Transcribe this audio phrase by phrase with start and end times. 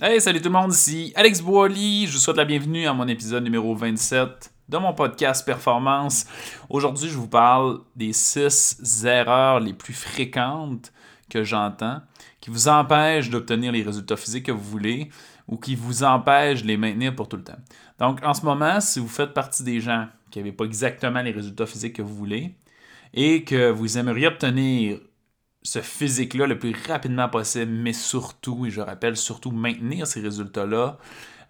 [0.00, 2.06] Hey, salut tout le monde, ici Alex Boily.
[2.06, 6.24] Je vous souhaite la bienvenue à mon épisode numéro 27 de mon podcast Performance.
[6.70, 10.92] Aujourd'hui, je vous parle des 6 erreurs les plus fréquentes
[11.28, 12.00] que j'entends
[12.40, 15.10] qui vous empêchent d'obtenir les résultats physiques que vous voulez
[15.48, 17.58] ou qui vous empêchent de les maintenir pour tout le temps.
[17.98, 21.32] Donc, en ce moment, si vous faites partie des gens qui n'avaient pas exactement les
[21.32, 22.54] résultats physiques que vous voulez
[23.14, 25.00] et que vous aimeriez obtenir
[25.68, 30.96] ce physique-là le plus rapidement possible, mais surtout, et je rappelle, surtout maintenir ces résultats-là.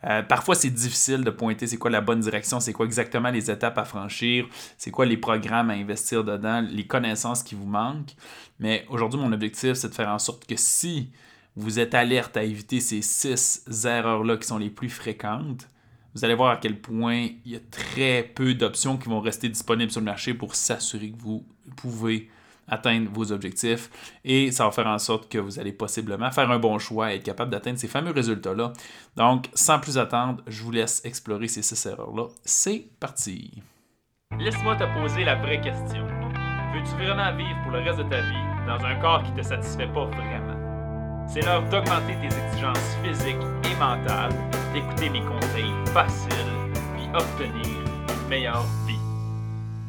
[0.04, 3.48] Euh, parfois, c'est difficile de pointer c'est quoi la bonne direction, c'est quoi exactement les
[3.48, 8.14] étapes à franchir, c'est quoi les programmes à investir dedans, les connaissances qui vous manquent.
[8.58, 11.10] Mais aujourd'hui, mon objectif, c'est de faire en sorte que si
[11.54, 15.68] vous êtes alerte à éviter ces six erreurs-là qui sont les plus fréquentes,
[16.14, 19.48] vous allez voir à quel point il y a très peu d'options qui vont rester
[19.48, 22.28] disponibles sur le marché pour s'assurer que vous pouvez
[22.68, 23.90] atteindre vos objectifs
[24.24, 27.16] et ça va faire en sorte que vous allez possiblement faire un bon choix et
[27.16, 28.72] être capable d'atteindre ces fameux résultats-là.
[29.16, 32.28] Donc, sans plus attendre, je vous laisse explorer ces six erreurs-là.
[32.44, 33.62] C'est parti!
[34.38, 36.06] Laisse-moi te poser la vraie question.
[36.06, 39.42] Veux-tu vraiment vivre pour le reste de ta vie dans un corps qui ne te
[39.42, 41.26] satisfait pas vraiment?
[41.26, 44.32] C'est l'heure d'augmenter tes exigences physiques et mentales,
[44.72, 46.30] d'écouter mes conseils faciles,
[46.94, 48.98] puis obtenir une meilleure vie.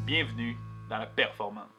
[0.05, 0.57] Bienvenue
[0.89, 1.78] dans la performance.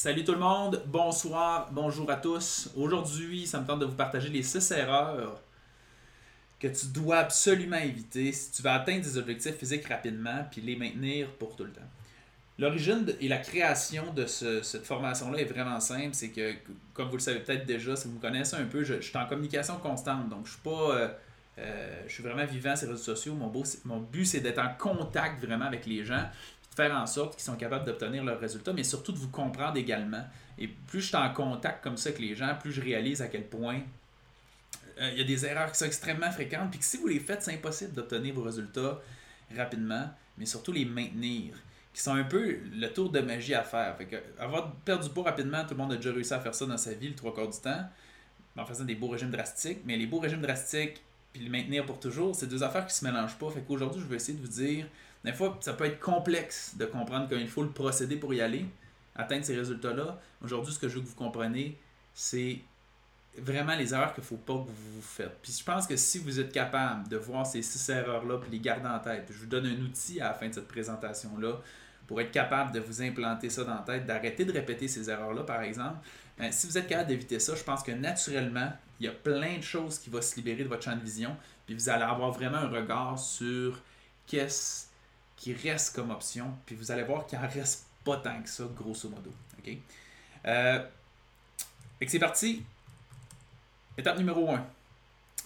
[0.00, 2.70] Salut tout le monde, bonsoir, bonjour à tous.
[2.76, 5.42] Aujourd'hui, ça me tente de vous partager les 6 erreurs
[6.60, 10.76] que tu dois absolument éviter si tu veux atteindre des objectifs physiques rapidement puis les
[10.76, 11.90] maintenir pour tout le temps.
[12.60, 16.10] L'origine et la création de cette formation-là est vraiment simple.
[16.12, 16.54] C'est que,
[16.94, 19.26] comme vous le savez peut-être déjà, si vous me connaissez un peu, je, suis en
[19.26, 20.28] communication constante.
[20.28, 20.94] Donc, je suis pas.
[20.94, 21.08] Euh,
[21.58, 23.34] euh, je suis vraiment vivant sur les réseaux sociaux.
[23.34, 23.52] Mon,
[23.84, 26.22] mon but, c'est d'être en contact vraiment avec les gens
[26.78, 30.24] faire en sorte qu'ils sont capables d'obtenir leurs résultats, mais surtout de vous comprendre également.
[30.58, 33.26] Et plus je suis en contact comme ça avec les gens, plus je réalise à
[33.26, 33.80] quel point
[35.00, 37.18] euh, il y a des erreurs qui sont extrêmement fréquentes, puis que si vous les
[37.18, 39.00] faites, c'est impossible d'obtenir vos résultats
[39.56, 41.54] rapidement, mais surtout les maintenir,
[41.92, 43.96] qui sont un peu le tour de magie à faire.
[43.96, 46.54] Fait que, avoir perdu du poids rapidement, tout le monde a déjà réussi à faire
[46.54, 47.88] ça dans sa vie le trois quarts du temps,
[48.56, 51.02] en faisant des beaux régimes drastiques, mais les beaux régimes drastiques,
[51.32, 53.50] puis les maintenir pour toujours, c'est deux affaires qui se mélangent pas.
[53.50, 54.86] Fait qu'aujourd'hui, je vais essayer de vous dire
[55.30, 58.64] des fois, ça peut être complexe de comprendre qu'il faut le procéder pour y aller,
[59.14, 60.18] atteindre ces résultats-là.
[60.42, 61.78] Aujourd'hui, ce que je veux que vous compreniez,
[62.14, 62.60] c'est
[63.36, 65.36] vraiment les erreurs qu'il ne faut pas que vous faites.
[65.42, 68.58] Puis je pense que si vous êtes capable de voir ces six erreurs-là puis les
[68.58, 71.60] garder en tête, je vous donne un outil à la fin de cette présentation-là
[72.06, 75.42] pour être capable de vous implanter ça dans la tête, d'arrêter de répéter ces erreurs-là,
[75.42, 75.98] par exemple.
[76.38, 79.58] Ben, si vous êtes capable d'éviter ça, je pense que naturellement, il y a plein
[79.58, 81.36] de choses qui vont se libérer de votre champ de vision,
[81.66, 83.78] puis vous allez avoir vraiment un regard sur
[84.26, 84.87] qu'est-ce
[85.38, 88.64] qui reste comme option, puis vous allez voir qu'il n'en reste pas tant que ça,
[88.76, 89.32] grosso modo.
[89.58, 89.76] OK?
[90.46, 90.84] Euh,
[92.06, 92.64] c'est parti.
[93.96, 94.66] Étape numéro 1.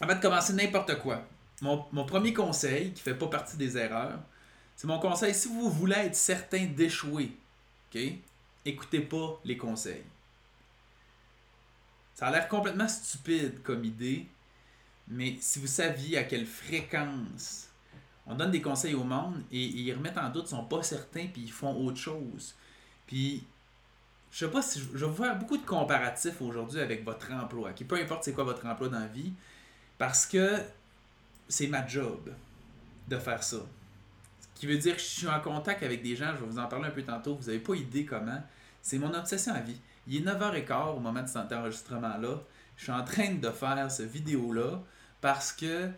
[0.01, 1.23] Avant de commencer n'importe quoi,
[1.61, 4.19] mon, premier conseil, qui ne fait pas partie des erreurs,
[4.75, 7.37] c'est mon conseil, si vous voulez être certain d'échouer,
[7.95, 8.01] OK?
[8.65, 10.05] Écoutez pas les conseils.
[12.15, 14.27] Ça a l'air complètement stupide comme idée,
[15.09, 17.69] mais si vous saviez à quelle fréquence
[18.27, 21.27] on donne des conseils au monde et, ils remettent en doute, ils sont pas certains,
[21.27, 22.55] puis ils font autre chose.
[23.07, 23.45] Puis,
[24.31, 27.85] je sais pas si je, je vois beaucoup de comparatifs aujourd'hui avec votre emploi, qui
[27.85, 29.33] peu importe c'est quoi votre emploi dans la vie,
[29.99, 30.59] parce que
[31.49, 32.33] c'est ma job
[33.09, 33.59] de faire ça.
[34.41, 36.59] Ce qui veut dire que je suis en contact avec des gens, je vais vous
[36.59, 38.43] en parler un peu tantôt, vous n'avez pas idée comment.
[38.81, 39.81] C'est mon obsession à vie.
[40.07, 42.41] Il est 9h15 au moment de cet enregistrement-là.
[42.77, 44.81] Je suis en train de faire cette vidéo-là
[45.21, 45.91] parce que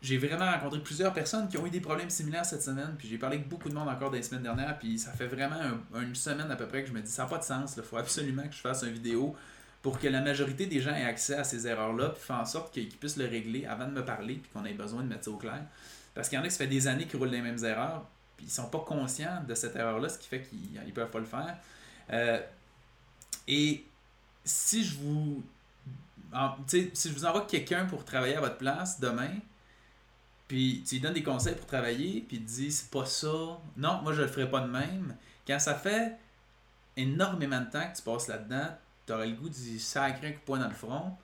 [0.00, 3.18] j'ai vraiment rencontré plusieurs personnes qui ont eu des problèmes similaires cette semaine, puis j'ai
[3.18, 5.60] parlé avec beaucoup de monde encore des semaines dernières, puis ça fait vraiment
[5.96, 7.82] une semaine à peu près que je me dis ça n'a pas de sens, il
[7.82, 9.34] faut absolument que je fasse une vidéo
[9.82, 12.72] pour que la majorité des gens aient accès à ces erreurs-là, puis faire en sorte
[12.72, 15.30] qu'ils puissent le régler avant de me parler, puis qu'on ait besoin de mettre ça
[15.30, 15.62] au clair.
[16.14, 18.04] Parce qu'il y en a qui ça fait des années qu'ils roulent les mêmes erreurs,
[18.36, 21.18] puis ils sont pas conscients de cette erreur-là, ce qui fait qu'ils ne peuvent pas
[21.18, 21.56] le faire.
[22.12, 22.40] Euh,
[23.46, 23.84] et
[24.44, 25.42] si je vous.
[26.66, 29.30] si je vous envoie quelqu'un pour travailler à votre place demain,
[30.48, 33.60] puis tu lui donnes des conseils pour travailler, puis il te dit c'est pas ça.
[33.76, 35.14] Non, moi je le ferai pas de même.
[35.46, 36.16] Quand ça fait
[36.96, 38.68] énormément de temps que tu passes là-dedans,
[39.06, 41.16] tu aurais le goût du sacré coup de poing dans le front.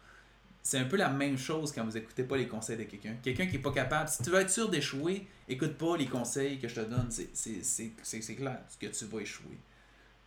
[0.63, 3.17] C'est un peu la même chose quand vous écoutez pas les conseils de quelqu'un.
[3.23, 6.59] Quelqu'un qui est pas capable, si tu veux être sûr d'échouer, écoute pas les conseils
[6.59, 7.11] que je te donne.
[7.11, 9.59] C'est clair que tu vas échouer.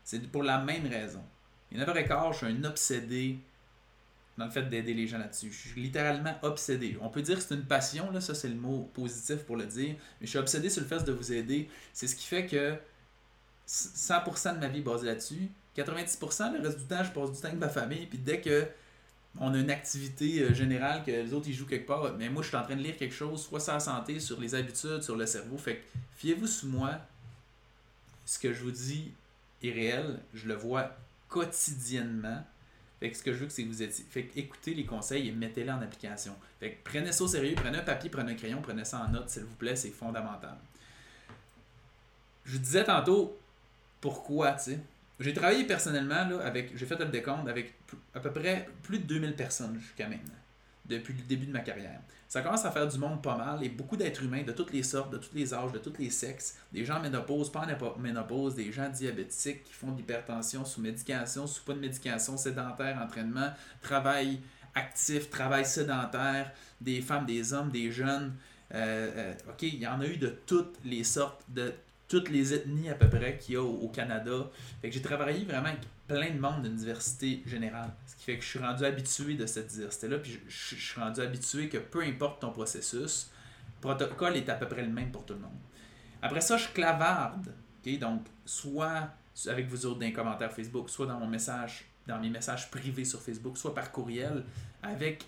[0.03, 1.23] C'est pour la même raison.
[1.71, 3.39] Il y en a je suis un obsédé
[4.37, 5.51] dans le fait d'aider les gens là-dessus.
[5.51, 6.97] Je suis littéralement obsédé.
[7.01, 9.65] On peut dire que c'est une passion, là, ça c'est le mot positif pour le
[9.65, 11.69] dire, mais je suis obsédé sur le fait de vous aider.
[11.93, 12.75] C'est ce qui fait que
[13.67, 15.49] 100% de ma vie est basée là-dessus.
[15.75, 18.67] 90%, le reste du temps, je passe du temps avec ma famille, puis dès que
[19.39, 22.41] on a une activité euh, générale que les autres ils jouent quelque part, mais moi
[22.41, 25.03] je suis en train de lire quelque chose, soit sur la santé, sur les habitudes,
[25.03, 25.57] sur le cerveau.
[25.57, 25.83] Fait
[26.15, 26.99] fiez-vous sur moi.
[28.25, 29.11] Ce que je vous dis
[29.63, 30.91] est réel, je le vois
[31.29, 32.43] quotidiennement.
[32.99, 34.05] Fait que ce que je veux que c'est que vous étiez.
[34.09, 36.35] Fait que écoutez les conseils et mettez-les en application.
[36.59, 39.09] Fait que prenez ça au sérieux, prenez un papier, prenez un crayon, prenez ça en
[39.09, 40.57] note, s'il vous plaît, c'est fondamental.
[42.45, 43.37] Je vous disais tantôt
[44.01, 44.79] pourquoi, tu sais.
[45.19, 46.77] J'ai travaillé personnellement avec.
[46.77, 47.73] J'ai fait un décompte avec
[48.13, 50.33] à peu près plus de 2000 personnes jusqu'à maintenant,
[50.87, 52.01] depuis le début de ma carrière.
[52.27, 54.83] Ça commence à faire du monde pas mal et beaucoup d'êtres humains de toutes les
[54.83, 57.65] sortes, de tous les âges, de tous les sexes, des gens en ménopause, pas
[57.99, 63.01] ménopause, des gens diabétiques qui font de l'hypertension sous médication, sous pas de médication, sédentaire,
[63.01, 63.49] entraînement,
[63.81, 64.39] travail
[64.75, 66.51] actif, travail sédentaire,
[66.81, 68.35] des femmes, des hommes, des jeunes.
[68.73, 71.73] Euh, euh, ok, il y en a eu de toutes les sortes, de
[72.07, 74.49] toutes les ethnies à peu près qu'il y a au, Canada.
[74.81, 77.91] Fait que j'ai travaillé vraiment avec plein de monde d'une diversité générale.
[78.05, 81.21] Ce qui fait que je suis rendu habitué de cette diversité-là, puis je, suis rendu
[81.21, 83.29] habitué que peu importe ton processus,
[83.77, 85.59] le protocole est à peu près le même pour tout le monde.
[86.21, 87.53] Après ça, je clavarde.
[88.01, 89.11] Donc, soit
[89.45, 93.05] avec vous autres dans les commentaires Facebook, soit dans mon message, dans mes messages privés
[93.05, 94.43] sur Facebook, soit par courriel,
[94.83, 95.23] avec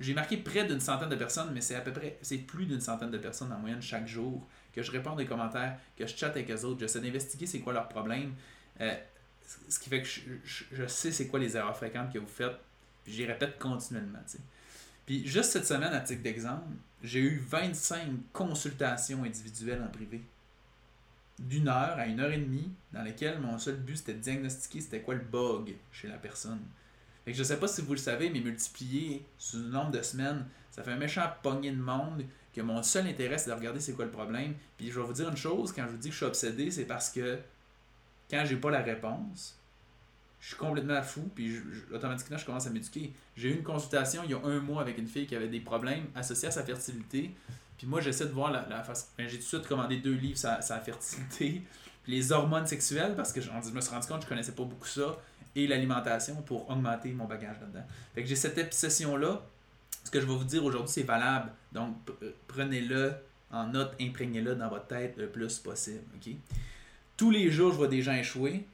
[0.00, 2.80] j'ai marqué près d'une centaine de personnes, mais c'est à peu près, c'est plus d'une
[2.80, 6.32] centaine de personnes en moyenne chaque jour que je réponds des commentaires, que je chatte
[6.32, 8.34] avec eux autres, j'essaie d'investiguer c'est quoi leur problème.
[8.80, 8.94] Euh,
[9.68, 12.56] ce qui fait que je, sais c'est quoi les erreurs fréquentes que vous faites,
[13.04, 14.20] puis j'y répète continuellement.
[15.06, 16.66] Puis juste cette semaine, à titre d'exemple,
[17.02, 20.22] j'ai eu 25 consultations individuelles en privé.
[21.38, 24.80] D'une heure à une heure et demie, dans lesquelles mon seul but c'était de diagnostiquer
[24.80, 26.60] c'était quoi le bug chez la personne.
[27.24, 30.02] Fait que je sais pas si vous le savez, mais multiplié sur le nombre de
[30.02, 32.24] semaines, ça fait un méchant pogné de monde
[32.54, 34.54] que mon seul intérêt, c'est de regarder c'est quoi le problème.
[34.76, 36.70] Puis je vais vous dire une chose, quand je vous dis que je suis obsédé,
[36.70, 37.38] c'est parce que
[38.30, 39.56] quand j'ai pas la réponse,
[40.40, 41.56] je suis complètement fou, puis
[41.92, 43.12] automatiquement, je commence à m'éduquer.
[43.36, 45.60] J'ai eu une consultation il y a un mois avec une fille qui avait des
[45.60, 47.34] problèmes associés à sa fertilité.
[47.78, 49.10] Puis moi, j'essaie de voir la, face.
[49.16, 51.62] Ben, j'ai tout de suite commandé deux livres sur sa fertilité,
[52.02, 54.64] puis les hormones sexuelles, parce que je, me suis rendu compte que je connaissais pas
[54.64, 55.18] beaucoup ça,
[55.56, 57.84] et l'alimentation pour augmenter mon bagage là-dedans.
[58.14, 59.42] Fait que j'ai cette obsession-là
[60.04, 61.50] ce que je vais vous dire aujourd'hui, c'est valable.
[61.72, 63.14] Donc, euh, prenez-le
[63.50, 66.00] en note, imprégnez-le dans votre tête le plus possible.
[67.16, 68.66] Tous les jours, je vois des gens échouer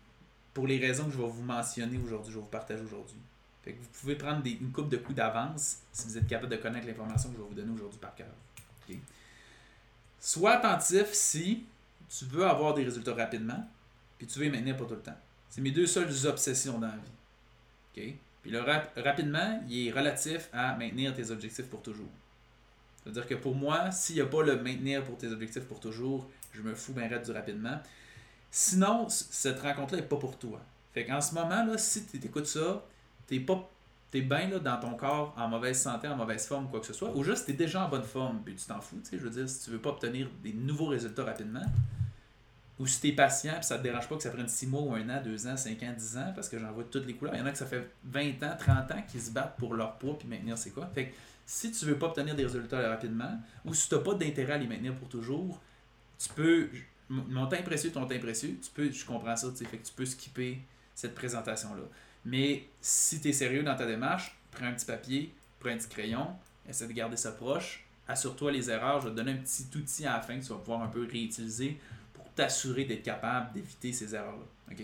[0.55, 3.17] pour les raisons que je vais vous mentionner aujourd'hui, je vais vous partager aujourd'hui.
[3.67, 7.31] vous pouvez prendre une coupe de coups d'avance si vous êtes capable de connaître l'information
[7.31, 8.27] que je vais vous donner aujourd'hui par cœur.
[10.19, 11.65] Sois attentif si
[12.09, 13.67] tu veux avoir des résultats rapidement,
[14.19, 15.17] puis tu veux les maintenir pour tout le temps.
[15.49, 18.15] C'est mes deux seules obsessions dans la vie.
[18.43, 22.09] Puis le rap, rapidement, il est relatif à maintenir tes objectifs pour toujours.
[23.03, 26.29] C'est-à-dire que pour moi, s'il n'y a pas le maintenir pour tes objectifs pour toujours,
[26.53, 27.79] je me fous bien raide du rapidement.
[28.51, 30.61] Sinon, cette rencontre-là n'est pas pour toi.
[30.93, 32.85] Fait qu'en ce moment, là, si tu écoutes ça,
[33.27, 33.71] t'es pas
[34.11, 37.15] t'es bien dans ton corps en mauvaise santé, en mauvaise forme, quoi que ce soit,
[37.17, 39.01] ou juste tu es déjà en bonne forme, puis tu t'en fous.
[39.11, 41.63] Je veux dire, si tu veux pas obtenir des nouveaux résultats rapidement,
[42.81, 44.81] ou si tu es patient, puis ça te dérange pas que ça prenne 6 mois
[44.81, 47.13] ou 1 an, 2 ans, 5 ans, 10 ans, parce que j'en vois toutes les
[47.13, 47.35] couleurs.
[47.35, 49.75] Il y en a que ça fait 20 ans, 30 ans qui se battent pour
[49.75, 50.87] leur poids puis maintenir c'est quoi.
[50.95, 54.15] Fait que si tu veux pas obtenir des résultats rapidement, ou si tu n'as pas
[54.15, 55.61] d'intérêt à les maintenir pour toujours,
[56.19, 56.71] tu peux.
[57.11, 60.07] Mon temps précieux, ton temps précieux, tu peux, je comprends ça, fait que tu peux
[60.07, 60.61] skipper
[60.95, 61.83] cette présentation-là.
[62.25, 65.89] Mais si tu es sérieux dans ta démarche, prends un petit papier, prends un petit
[65.89, 66.29] crayon,
[66.67, 70.07] essaie de garder ça proche, assure-toi les erreurs, je vais te donner un petit outil
[70.07, 71.79] à la fin que tu vas pouvoir un peu réutiliser
[72.41, 74.75] t'assurer d'être capable d'éviter ces erreurs-là.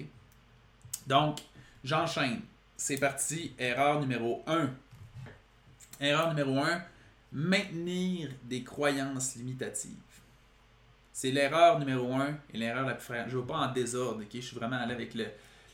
[1.07, 1.41] Donc,
[1.83, 2.43] j'enchaîne.
[2.77, 3.55] C'est parti.
[3.59, 4.69] Erreur numéro 1.
[6.01, 6.83] Erreur numéro 1.
[7.33, 9.91] Maintenir des croyances limitatives.
[11.15, 13.31] C'est l'erreur numéro 1 et l'erreur la plus fréquente.
[13.31, 14.21] Je ne veux pas en désordre.
[14.21, 14.29] OK?
[14.35, 15.27] Je suis vraiment allé avec le,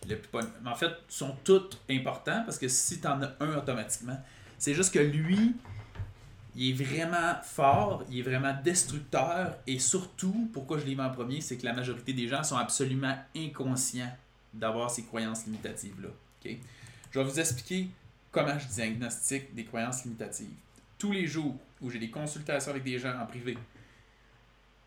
[0.09, 0.39] le plus.
[0.65, 4.23] En fait, sont toutes importants parce que si tu en as un automatiquement,
[4.57, 5.57] c'est juste que lui,
[6.55, 11.11] il est vraiment fort, il est vraiment destructeur et surtout, pourquoi je l'ai mis en
[11.11, 14.13] premier, c'est que la majorité des gens sont absolument inconscients
[14.53, 16.09] d'avoir ces croyances limitatives-là.
[16.45, 17.89] Je vais vous expliquer
[18.31, 20.55] comment je diagnostique des croyances limitatives.
[20.99, 23.57] Tous les jours où j'ai des consultations avec des gens en privé,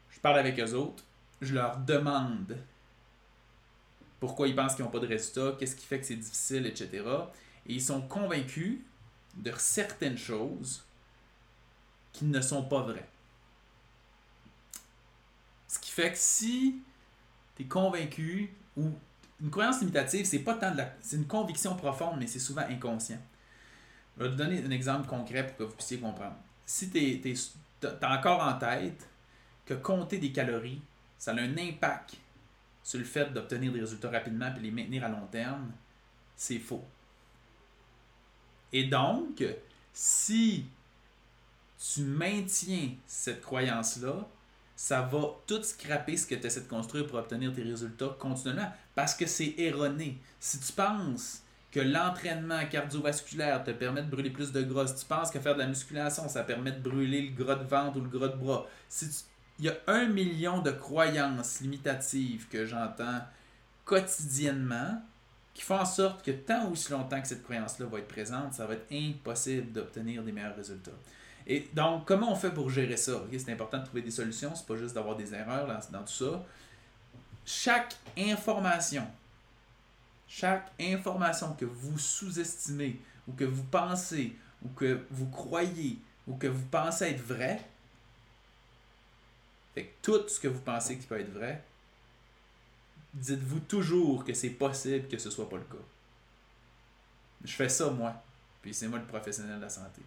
[0.09, 1.03] je parle avec eux autres,
[1.41, 2.57] je leur demande
[4.19, 7.03] pourquoi ils pensent qu'ils n'ont pas de résultats, qu'est-ce qui fait que c'est difficile, etc.
[7.67, 8.79] Et ils sont convaincus
[9.35, 10.85] de certaines choses
[12.15, 13.07] qui ne sont pas vrais.
[15.67, 16.81] Ce qui fait que si
[17.55, 18.89] tu es convaincu ou
[19.41, 20.93] une croyance limitative, c'est pas tant de la.
[21.01, 23.19] C'est une conviction profonde, mais c'est souvent inconscient.
[24.17, 26.37] Je vais te donner un exemple concret pour que vous puissiez comprendre.
[26.65, 27.33] Si tu
[27.83, 29.09] as encore en tête
[29.65, 30.81] que compter des calories,
[31.17, 32.15] ça a un impact
[32.81, 35.69] sur le fait d'obtenir des résultats rapidement et les maintenir à long terme,
[36.37, 36.85] c'est faux.
[38.71, 39.43] Et donc,
[39.91, 40.65] si
[41.93, 44.27] tu maintiens cette croyance-là,
[44.75, 48.71] ça va tout scraper ce que tu essaies de construire pour obtenir tes résultats continuellement.
[48.93, 50.17] Parce que c'est erroné.
[50.39, 55.05] Si tu penses que l'entraînement cardiovasculaire te permet de brûler plus de gras, si tu
[55.05, 58.01] penses que faire de la musculation, ça permet de brûler le gras de ventre ou
[58.01, 58.65] le gras de bras,
[59.59, 63.21] il y a un million de croyances limitatives que j'entends
[63.85, 65.01] quotidiennement
[65.53, 68.53] qui font en sorte que tant ou si longtemps que cette croyance-là va être présente,
[68.53, 70.91] ça va être impossible d'obtenir des meilleurs résultats.
[71.47, 73.23] Et donc, comment on fait pour gérer ça?
[73.31, 76.43] c'est important de trouver des solutions, c'est pas juste d'avoir des erreurs dans, tout ça.
[77.45, 79.07] Chaque information,
[80.27, 86.47] chaque information que vous sous-estimez ou que vous pensez ou que vous croyez ou que
[86.47, 87.61] vous pensez être vrai,
[89.75, 91.63] fait tout ce que vous pensez qui peut être vrai,
[93.13, 95.83] dites-vous toujours que c'est possible que ce soit pas le cas.
[97.43, 98.15] Je fais ça moi,
[98.63, 100.01] puis c'est moi le professionnel de la santé.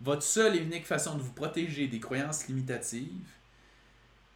[0.00, 3.28] Votre seule et unique façon de vous protéger des croyances limitatives,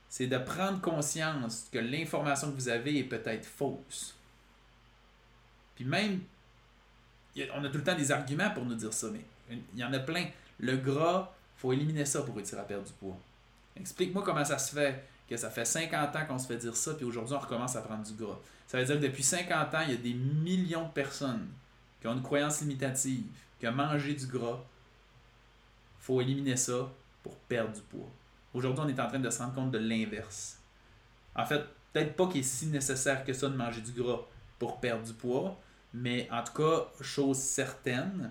[0.09, 4.14] c'est de prendre conscience que l'information que vous avez est peut-être fausse.
[5.75, 6.21] Puis même,
[7.54, 9.92] on a tout le temps des arguments pour nous dire ça, mais il y en
[9.92, 10.26] a plein.
[10.61, 13.18] Le gras, faut éliminer ça pour réussir à perdre du poids.
[13.76, 16.94] Explique-moi comment ça se fait que ça fait 50 ans qu'on se fait dire ça,
[16.94, 18.38] puis aujourd'hui on recommence à prendre du gras.
[18.66, 21.49] Ça veut dire que depuis 50 ans, il y a des millions de personnes
[22.00, 23.25] qui ont une croyance limitative,
[23.59, 24.62] qui ont mangé du gras,
[26.05, 26.91] faut éliminer ça
[27.23, 28.11] pour perdre du poids.
[28.53, 30.59] Aujourd'hui, on est en train de se rendre compte de l'inverse.
[31.35, 34.21] En fait, peut-être pas qu'il est si nécessaire que ça de manger du gras
[34.59, 35.59] pour perdre du poids,
[35.95, 38.31] mais en tout cas, chose certaine,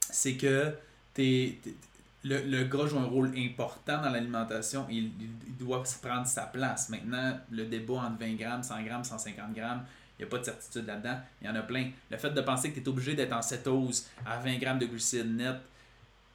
[0.00, 0.74] c'est que
[1.16, 1.80] le,
[2.24, 6.90] le, gras joue un rôle important dans l'alimentation et il, doit prendre sa place.
[6.90, 9.84] Maintenant, le débat entre 20 grammes, 100 grammes, 150 grammes,
[10.18, 11.18] il n'y a pas de certitude là-dedans.
[11.40, 11.90] Il y en a plein.
[12.10, 14.86] Le fait de penser que tu es obligé d'être en cétose à 20 grammes de
[14.86, 15.56] glucides net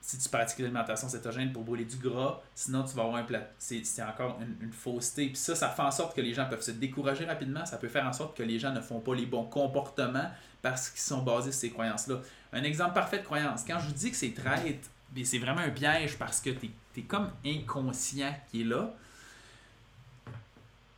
[0.01, 3.49] si tu pratiques l'alimentation cétogène pour brûler du gras, sinon tu vas avoir un plat.
[3.57, 5.27] C'est encore une, fausseté.
[5.27, 7.65] Puis ça, ça fait en sorte que les gens peuvent se décourager rapidement.
[7.65, 10.29] Ça peut faire en sorte que les gens ne font pas les bons comportements
[10.61, 12.21] parce qu'ils sont basés sur ces croyances-là.
[12.53, 13.63] Un exemple parfait de croyance.
[13.67, 14.89] Quand je vous dis que c'est traite,
[15.23, 18.93] c'est vraiment un piège parce que tu es, comme inconscient qui est là.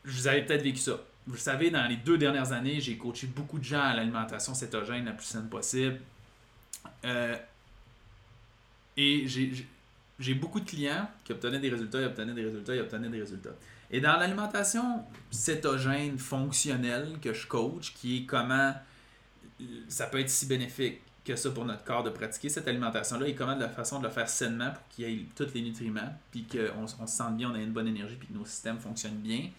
[0.06, 0.94] Vous avez peut-être vécu ça.
[1.28, 5.06] Vous savez, dans les deux dernières années, j'ai coaché beaucoup de gens à l'alimentation cétogène
[5.06, 6.00] la plus saine possible.
[7.06, 7.36] Euh,
[9.02, 9.28] et
[10.20, 13.22] j'ai beaucoup de clients qui obtenaient des résultats, ils obtenaient des résultats, ils obtenaient des
[13.22, 13.56] résultats.
[13.90, 18.74] Et dans l'alimentation cétogène fonctionnelle que je coach, qui est comment
[19.88, 23.36] ça peut être si bénéfique que ça pour notre corps de pratiquer cette alimentation-là et
[23.36, 26.14] comment de la façon de le faire sainement pour qu'il y ait tous les nutriments,
[26.32, 28.80] puis qu'on on se sente bien, on a une bonne énergie, puis que nos systèmes
[28.80, 29.50] fonctionnent bien.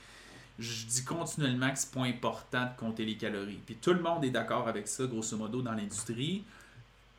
[0.58, 3.60] Je dis continuellement que c'est pas important de compter les calories.
[3.64, 6.44] Puis tout le monde est d'accord avec ça, grosso modo, dans l'industrie.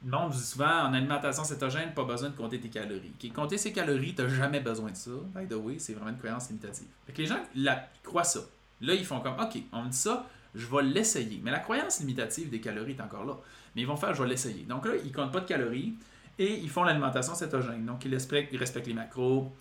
[0.03, 3.13] Non, je dis souvent, en alimentation cétogène, pas besoin de compter tes calories.
[3.36, 5.12] compter ses calories, tu n'as jamais besoin de ça.
[5.36, 6.88] By the way, c'est vraiment une croyance limitative.
[7.15, 8.39] les gens la, croient ça.
[8.81, 11.39] Là, ils font comme, OK, on me dit ça, je vais l'essayer.
[11.43, 13.38] Mais la croyance limitative des calories est encore là.
[13.75, 14.63] Mais ils vont faire, je vais l'essayer.
[14.63, 15.93] Donc là, ils comptent pas de calories
[16.39, 17.86] et ils font l'alimentation cétogène.
[17.86, 19.51] Donc, ils respectent, ils respectent les macros,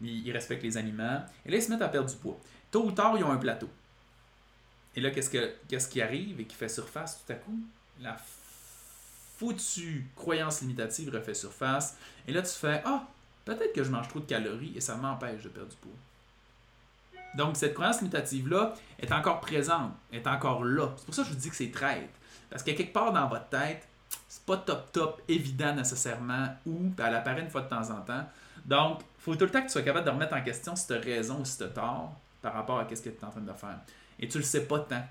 [0.00, 1.24] ils, respectent les aliments.
[1.44, 2.38] Et là, ils se mettent à perdre du poids.
[2.70, 3.68] Tôt ou tard, ils ont un plateau.
[4.94, 7.58] Et là, qu'est-ce, que, qu'est-ce qui arrive et qui fait surface tout à coup?
[8.00, 8.16] La
[9.40, 11.96] foutue croyance limitative refait surface.
[12.28, 13.04] Et là, tu fais Ah,
[13.46, 15.92] peut-être que je mange trop de calories et ça m'empêche de perdre du poids.
[17.34, 20.90] Donc, cette croyance limitative-là est encore présente, est encore là.
[20.96, 22.10] C'est pour ça que je vous dis que c'est traite.
[22.50, 23.86] Parce que quelque part dans votre tête,
[24.28, 28.26] c'est pas top top évident nécessairement ou elle apparaît une fois de temps en temps.
[28.66, 30.86] Donc, il faut tout le temps que tu sois capable de remettre en question si
[30.86, 33.24] tu as raison ou si tu as tort par rapport à ce que tu es
[33.24, 33.78] en train de faire.
[34.18, 35.04] Et tu le sais pas tant.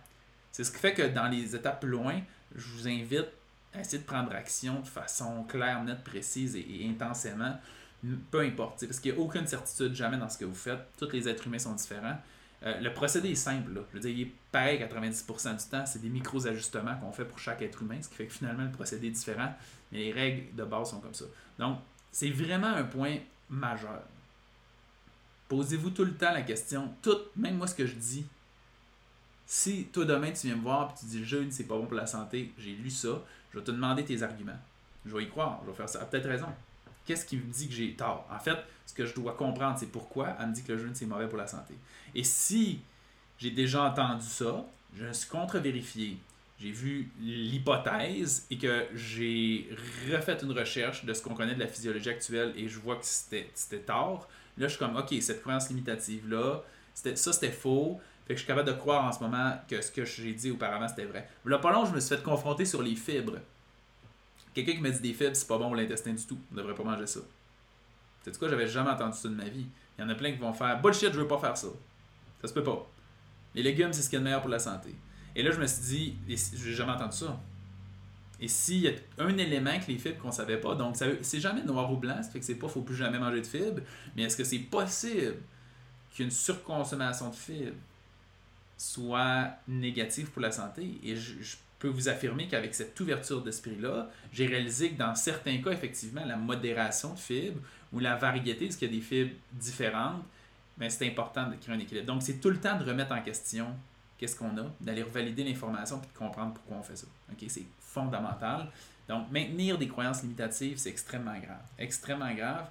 [0.52, 2.20] C'est ce qui fait que dans les étapes plus loin,
[2.56, 3.39] je vous invite
[3.78, 7.58] essayer de prendre action de façon claire, nette, précise et, intensément,
[8.32, 8.86] peu importe.
[8.86, 10.80] Parce qu'il n'y a aucune certitude jamais dans ce que vous faites.
[10.98, 12.18] Tous les êtres humains sont différents.
[12.64, 13.74] Euh, le procédé est simple.
[13.74, 13.82] Là.
[13.90, 15.86] Je veux dire, il est pareil 90% du temps.
[15.86, 18.72] C'est des micros-ajustements qu'on fait pour chaque être humain, ce qui fait que finalement, le
[18.72, 19.54] procédé est différent.
[19.92, 21.26] Mais les règles de base sont comme ça.
[21.58, 21.80] Donc,
[22.12, 23.18] c'est vraiment un point
[23.50, 24.02] majeur.
[25.48, 28.26] Posez-vous tout le temps la question, tout, même moi ce que je dis,
[29.46, 31.88] si toi demain tu viens me voir et tu dis le jeûne c'est pas bon
[31.88, 34.60] pour la santé, j'ai lu ça, je vais te demander tes arguments.
[35.06, 36.06] Je vais y croire, je vais faire ça.
[36.06, 36.48] peut-être raison.
[37.06, 38.28] Qu'est-ce qui me dit que j'ai tort?
[38.32, 40.94] En fait, ce que je dois comprendre, c'est pourquoi elle me dit que le jeûne
[40.94, 41.74] c'est mauvais pour la santé.
[42.14, 42.82] Et si
[43.38, 44.66] j'ai déjà entendu ça,
[44.96, 46.18] je me suis contre-vérifié,
[46.60, 49.70] j'ai vu l'hypothèse et que j'ai
[50.12, 53.06] refait une recherche de ce qu'on connaît de la physiologie actuelle et je vois que
[53.06, 54.28] c'était tort,
[54.58, 56.62] là je suis comme, ok, cette croyance limitative-là,
[56.94, 59.92] ça c'était faux, fait que je suis capable de croire en ce moment que ce
[59.92, 61.28] que j'ai dit auparavant, c'était vrai.
[61.46, 63.40] Là, pas long, je me suis fait confronter sur les fibres.
[64.54, 66.38] Quelqu'un qui me dit des fibres, c'est pas bon pour l'intestin du tout.
[66.52, 67.22] On devrait pas manger ça.
[68.22, 69.66] C'est quoi, j'avais jamais entendu ça de ma vie.
[69.98, 71.70] Il y en a plein qui vont faire bullshit, je veux pas faire ça.
[72.40, 72.88] Ça se peut pas.
[73.56, 74.94] Les légumes, c'est ce qui est le meilleur pour la santé.
[75.36, 77.36] Et là, je me suis dit, j'ai jamais entendu ça.
[78.40, 81.64] Et s'il y a un élément que les fibres qu'on savait pas, donc c'est jamais
[81.64, 83.82] noir ou blanc, ça fait que c'est pas faut plus jamais manger de fibres,
[84.16, 85.38] mais est-ce que c'est possible
[86.14, 87.74] qu'une surconsommation de fibres
[88.80, 91.00] soit négative pour la santé?
[91.04, 95.72] Et je, peux vous affirmer qu'avec cette ouverture d'esprit-là, j'ai réalisé que dans certains cas,
[95.72, 97.62] effectivement, la modération de fibres
[97.94, 100.22] ou la variété, parce qu'il y a des fibres différentes,
[100.78, 102.06] ben, c'est important de créer un équilibre.
[102.06, 103.68] Donc, c'est tout le temps de remettre en question
[104.18, 107.08] qu'est-ce qu'on a, d'aller revalider l'information et de comprendre pourquoi on fait ça.
[107.48, 108.68] C'est fondamental.
[109.08, 111.64] Donc, maintenir des croyances limitatives, c'est extrêmement grave.
[111.78, 112.68] Extrêmement grave.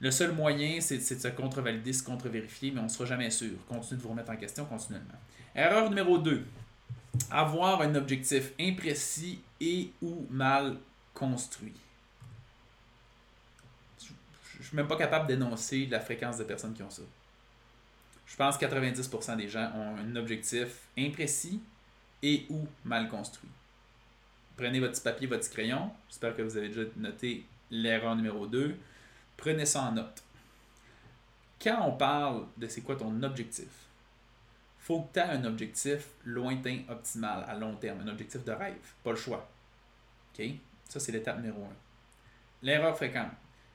[0.00, 3.52] Le seul moyen, c'est de se contre-valider, se contre-vérifier, mais on ne sera jamais sûr.
[3.68, 5.14] Continuez de vous remettre en question continuellement.
[5.54, 6.44] Erreur numéro 2.
[7.30, 10.76] Avoir un objectif imprécis et ou mal
[11.14, 11.72] construit
[14.66, 17.02] je suis même pas capable d'énoncer la fréquence de personnes qui ont ça.
[18.26, 21.60] Je pense que 90% des gens ont un objectif imprécis
[22.20, 23.48] et ou mal construit.
[24.56, 25.92] Prenez votre petit papier, votre petit crayon.
[26.08, 28.74] J'espère que vous avez déjà noté l'erreur numéro 2.
[29.36, 30.22] Prenez ça en note.
[31.62, 33.68] Quand on parle de c'est quoi ton objectif,
[34.78, 38.76] faut que tu aies un objectif lointain, optimal, à long terme, un objectif de rêve,
[39.02, 39.48] pas le choix.
[40.38, 40.44] OK?
[40.88, 41.68] Ça, c'est l'étape numéro 1.
[42.62, 43.32] L'erreur fréquente.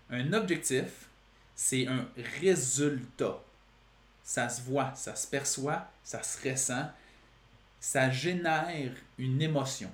[0.09, 1.09] Un objectif,
[1.55, 2.07] c'est un
[2.39, 3.39] résultat.
[4.23, 6.89] Ça se voit, ça se perçoit, ça se ressent,
[7.79, 9.91] ça génère une émotion.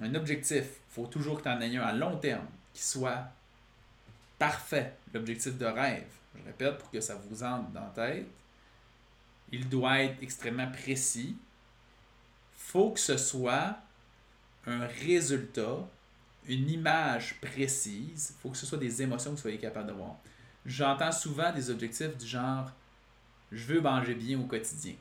[0.00, 2.46] Un objectif, il faut toujours que tu en aies un à long terme
[2.82, 3.24] soit
[4.38, 6.06] parfait, l'objectif de rêve.
[6.36, 8.26] Je répète pour que ça vous entre dans la tête.
[9.52, 11.36] Il doit être extrêmement précis.
[12.52, 13.78] Faut que ce soit
[14.66, 15.88] un résultat
[16.48, 20.16] une image précise, faut que ce soit des émotions que vous soyez capable de voir.
[20.64, 22.70] J'entends souvent des objectifs du genre
[23.52, 24.94] je veux manger bien au quotidien.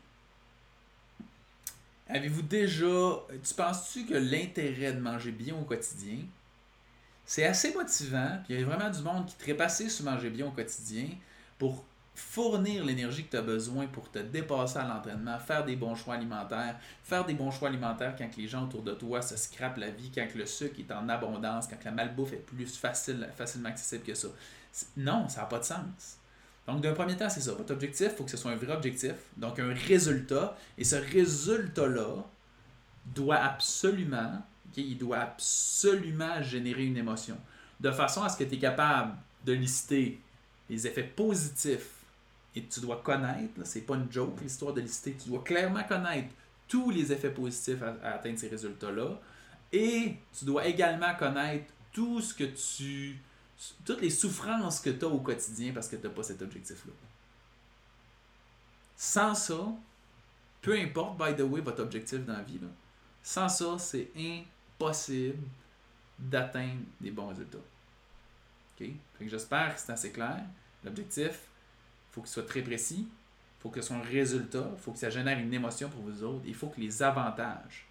[2.07, 2.85] Avez-vous déjà.
[3.43, 6.19] Tu penses-tu que l'intérêt de manger bien au quotidien,
[7.25, 10.45] c'est assez motivant, puis il y a vraiment du monde qui trépasse sur manger bien
[10.47, 11.07] au quotidien
[11.57, 11.83] pour
[12.13, 16.15] fournir l'énergie que tu as besoin pour te dépasser à l'entraînement, faire des bons choix
[16.15, 19.89] alimentaires, faire des bons choix alimentaires quand les gens autour de toi se scrapent la
[19.89, 24.03] vie, quand le sucre est en abondance, quand la malbouffe est plus facile, facilement accessible
[24.03, 24.29] que ça.
[24.95, 26.17] Non, ça n'a pas de sens.
[26.67, 27.53] Donc, d'un premier temps, c'est ça.
[27.53, 30.57] Votre objectif, il faut que ce soit un vrai objectif, donc un résultat.
[30.77, 32.25] Et ce résultat-là
[33.05, 34.41] doit absolument,
[34.81, 37.37] il doit absolument générer une émotion.
[37.79, 40.19] De façon à ce que tu es capable de lister
[40.69, 41.89] les effets positifs
[42.55, 46.29] et tu dois connaître, c'est pas une joke l'histoire de lister, tu dois clairement connaître
[46.67, 49.19] tous les effets positifs à, atteindre ces résultats-là
[49.71, 53.19] et tu dois également connaître tout ce que tu
[53.85, 56.91] toutes les souffrances que tu as au quotidien parce que tu n'as pas cet objectif-là.
[58.97, 59.67] Sans ça,
[60.61, 62.59] peu importe, by the way, votre objectif dans la vie,
[63.23, 64.09] sans ça, c'est
[64.79, 65.43] impossible
[66.17, 67.57] d'atteindre des bons résultats.
[69.21, 70.41] J'espère que c'est assez clair.
[70.83, 71.39] L'objectif,
[72.11, 75.39] faut qu'il soit très précis, il faut que son résultat, il faut que ça génère
[75.39, 77.87] une émotion pour vous autres, il faut que les avantages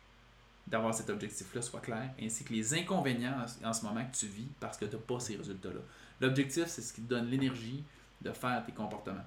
[0.66, 4.48] d'avoir cet objectif-là soient clairs, ainsi que les inconvénients en ce moment que tu vis
[4.60, 5.80] parce que tu n'as pas ces résultats-là.
[6.20, 7.82] L'objectif, c'est ce qui te donne l'énergie
[8.22, 9.26] de faire tes comportements.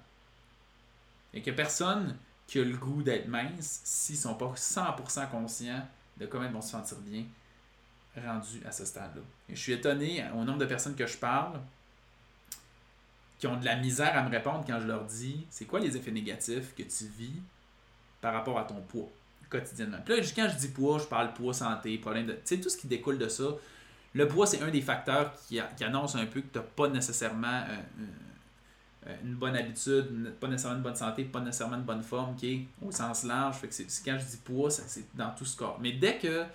[1.34, 2.18] Et que personne
[2.48, 5.86] qui a le goût d'être mince, s'ils ne sont pas 100% conscients
[6.18, 7.26] de comment ils vont se sentir bien
[8.22, 9.22] rendus à ce stade-là.
[9.50, 11.60] Je suis étonné au nombre de personnes que je parle
[13.40, 15.96] qui ont de la misère à me répondre quand je leur dis c'est quoi les
[15.96, 17.42] effets négatifs que tu vis
[18.20, 19.10] par rapport à ton poids
[19.50, 20.00] quotidiennement?
[20.04, 22.34] Puis là, quand je dis poids, je parle poids, santé, problème de.
[22.34, 23.46] Tu sais, tout ce qui découle de ça.
[24.14, 27.62] Le poids, c'est un des facteurs qui, annonce un peu que tu n'as pas nécessairement
[27.70, 27.78] euh,
[29.08, 32.68] euh, une bonne habitude, pas nécessairement une bonne santé, pas nécessairement une bonne forme, qui
[32.82, 33.58] au sens large.
[33.58, 33.76] Fait que
[34.06, 35.78] quand je dis poids, c'est dans tout ce corps.
[35.80, 36.46] Mais dès que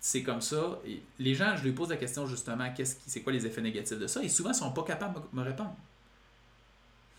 [0.00, 0.78] c'est comme ça,
[1.18, 3.98] les gens, je leur pose la question justement, qu'est-ce qui, c'est quoi les effets négatifs
[3.98, 5.74] de ça, et souvent, ils sont pas capables de me répondre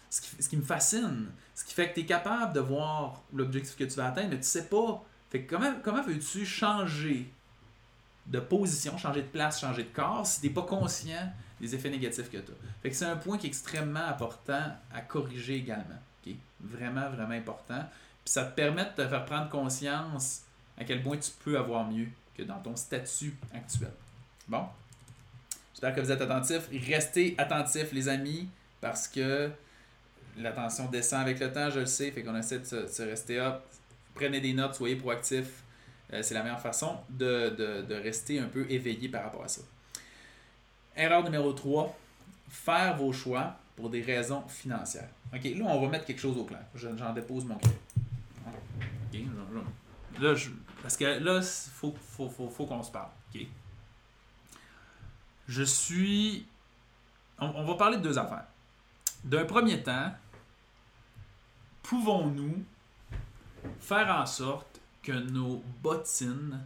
[0.09, 1.27] ce qui, me fascine.
[1.53, 4.37] Ce qui fait que tu es capable de voir l'objectif que tu vas atteindre, mais
[4.37, 5.03] tu sais pas.
[5.29, 7.31] Fait comment, comment veux-tu changer
[8.25, 11.89] de position, changer de place, changer de corps si tu n'es pas conscient des effets
[11.89, 12.81] négatifs que tu as?
[12.81, 15.99] Fait que c'est un point qui est extrêmement important à corriger également.
[16.61, 17.87] Vraiment, vraiment important.
[18.25, 20.41] Puis ça te permet de te faire prendre conscience
[20.77, 22.09] à quel point tu peux avoir mieux
[22.43, 23.91] dans ton statut actuel.
[24.47, 24.65] Bon.
[25.73, 26.67] J'espère que vous êtes attentifs.
[26.87, 28.49] Restez attentifs, les amis,
[28.81, 29.49] parce que
[30.37, 33.61] l'attention descend avec le temps, je le sais, fait qu'on essaie de se, rester up.
[34.15, 35.63] Prenez des notes, soyez proactifs.
[36.11, 39.47] Euh, c'est la meilleure façon de, de, de rester un peu éveillé par rapport à
[39.47, 39.61] ça.
[40.95, 41.97] Erreur numéro 3,
[42.49, 45.07] faire vos choix pour des raisons financières.
[45.33, 46.63] OK, là, on va mettre quelque chose au clair.
[46.75, 47.71] Je- J'en dépose mon cœur.
[48.47, 48.53] OK,
[49.13, 49.59] je- je-
[50.19, 50.49] là, je-
[50.81, 51.91] parce que là, il faut,
[52.65, 53.09] qu'on se parle.
[55.47, 56.45] Je suis...
[57.39, 58.45] On, on va parler de deux affaires.
[59.23, 60.13] D'un premier temps,
[61.83, 62.63] pouvons-nous
[63.79, 66.59] faire en sorte que nos bottines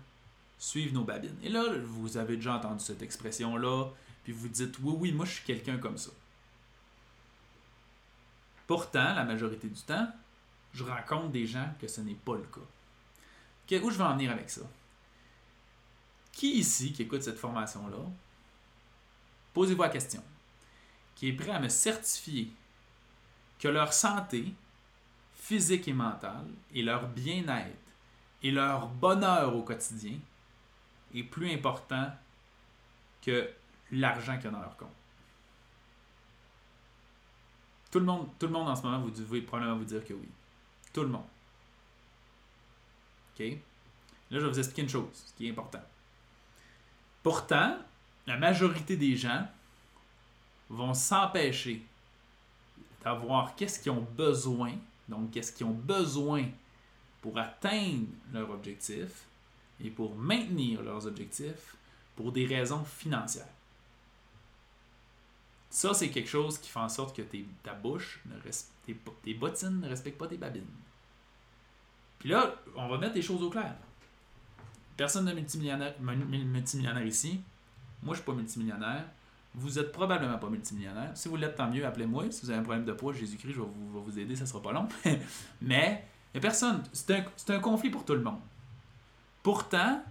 [0.59, 1.37] suivent nos babines?
[1.43, 3.85] Et là, vous avez déjà entendu cette expression-là,
[4.23, 6.11] puis vous dites, oui, oui, moi je suis quelqu'un comme ça.
[8.67, 10.07] Pourtant, la majorité du temps,
[10.73, 12.61] je rencontre des gens que ce n'est pas le cas.
[13.71, 14.61] Où je vais en venir avec ça?
[16.31, 17.97] Qui ici, qui écoute cette formation-là,
[19.53, 20.23] posez-vous la question,
[21.15, 22.51] qui est prêt à me certifier
[23.59, 24.53] que leur santé
[25.35, 27.77] physique et mentale et leur bien-être
[28.41, 30.17] et leur bonheur au quotidien
[31.15, 32.11] est plus important
[33.21, 33.49] que
[33.91, 34.89] l'argent qu'il y a dans leur compte?
[37.91, 40.13] Tout le monde, tout le monde en ce moment, vous devez probablement vous dire que
[40.13, 40.27] oui.
[40.91, 41.27] Tout le monde.
[43.39, 43.49] Là,
[44.31, 45.81] je vais vous expliquer une chose, ce qui est important.
[47.21, 47.77] Pourtant,
[48.27, 49.47] la majorité des gens
[50.69, 51.83] vont s'empêcher
[53.03, 54.73] d'avoir qu'est-ce qu'ils ont besoin,
[55.09, 56.45] donc qu'est-ce qu'ils ont besoin
[57.21, 59.25] pour atteindre leur objectif
[59.83, 61.75] et pour maintenir leurs objectifs
[62.15, 63.47] pour des raisons financières.
[65.69, 67.23] Ça, c'est quelque chose qui fait en sorte que
[67.63, 68.35] ta bouche, ne
[69.23, 70.67] tes bottines ne respectent pas tes babines.
[72.23, 73.75] Puis là, on va mettre les choses au clair.
[74.95, 77.41] Personne de multimillionnaire, mu- multimillionnaire ici.
[78.01, 79.03] Moi, je suis pas multimillionnaire.
[79.53, 81.11] Vous êtes probablement pas multimillionnaire.
[81.15, 82.31] Si vous l'êtes, tant mieux, appelez-moi.
[82.31, 84.87] Si vous avez un problème de poids, Jésus-Christ, je vous, aider, ça sera pas long.
[85.61, 86.81] Mais il personne.
[86.93, 88.39] C'est un, un conflit pour tout le monde.
[89.41, 90.01] Pourtant,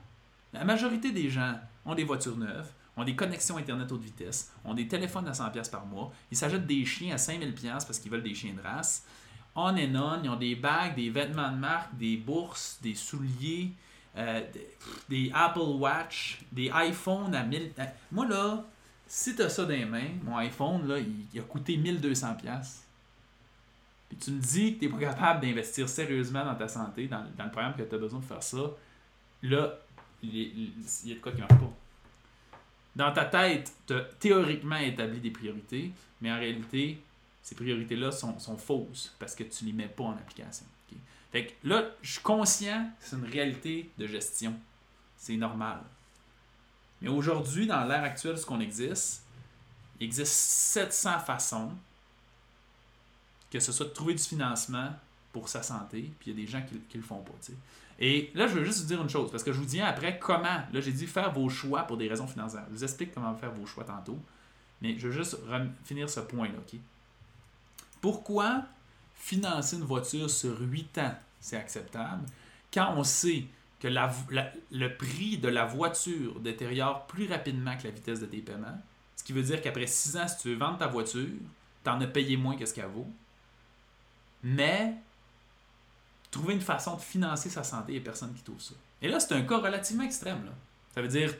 [0.52, 4.74] la majorité des gens ont des voitures neuves, ont des connexions Internet haute vitesse, ont
[4.74, 8.22] des téléphones à 100$ par mois, ils s'achètent des chiens à 5000$ parce qu'ils veulent
[8.22, 9.06] des chiens de race.
[9.54, 13.72] On and on, ils ont des bagues, des vêtements de marque, des bourses, des souliers,
[14.16, 14.40] euh,
[15.08, 17.70] des, Apple Watch, des iPhones à 1000$.
[17.78, 18.64] à- Moi là,
[19.06, 22.36] si tu as ça dans les mains, mon iPhone, là, il, a coûté 1200$.
[24.08, 27.22] Puis tu me dis que tu n'es pas capable d'investir sérieusement dans ta santé, dans,
[27.22, 28.70] le programme que tu as besoin de faire ça,
[29.42, 29.74] là,
[30.22, 30.72] il,
[31.04, 31.72] y a de quoi qui marche pas.
[32.94, 36.98] Dans ta tête, tu théoriquement établi des priorités, mais en réalité,
[37.42, 40.66] ces priorités-là sont, sont fausses parce que tu ne les mets pas en application.
[41.32, 44.54] Fait que là, je suis conscient c'est une réalité de gestion.
[45.16, 45.80] C'est normal.
[47.00, 49.22] Mais aujourd'hui, dans l'ère actuelle, ce qu'on existe,
[49.98, 51.72] il existe 700 façons
[53.50, 54.90] que ce soit de trouver du financement
[55.32, 57.32] pour sa santé, puis il y a des gens qui, qui le font pas.
[57.98, 60.18] Et là, je veux juste vous dire une chose, parce que je vous dis après
[60.18, 60.62] comment.
[60.72, 62.64] Là, j'ai dit faire vos choix pour des raisons financières.
[62.70, 64.18] Je vous explique comment faire vos choix tantôt,
[64.80, 65.36] mais je veux juste
[65.84, 66.58] finir ce point-là.
[66.58, 66.80] ok?
[68.02, 68.64] Pourquoi
[69.14, 72.26] financer une voiture sur 8 ans, c'est acceptable,
[72.74, 73.46] quand on sait
[73.80, 78.78] que le prix de la voiture détériore plus rapidement que la vitesse de tes paiements,
[79.16, 81.28] ce qui veut dire qu'après 6 ans, si tu veux vendre ta voiture,
[81.84, 83.08] tu en as payé moins que ce qu'elle vaut.
[84.42, 84.94] Mais
[86.30, 88.74] trouver une façon de financer sa santé, il n'y a personne qui trouve ça.
[89.00, 90.50] Et là, c'est un cas relativement extrême.
[90.94, 91.32] Ça veut dire,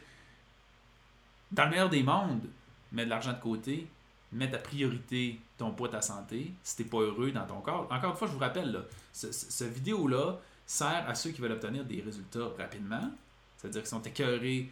[1.50, 2.48] dans le meilleur des mondes,
[2.92, 3.88] mets de l'argent de côté,
[4.32, 7.86] mets ta priorité, ton poids, ta santé, si t'es pas heureux dans ton corps.
[7.90, 8.80] Encore une fois, je vous rappelle, là,
[9.12, 13.10] ce, vidéo-là sert à ceux qui veulent obtenir des résultats rapidement,
[13.58, 14.70] c'est-à-dire qu'ils sont écœurés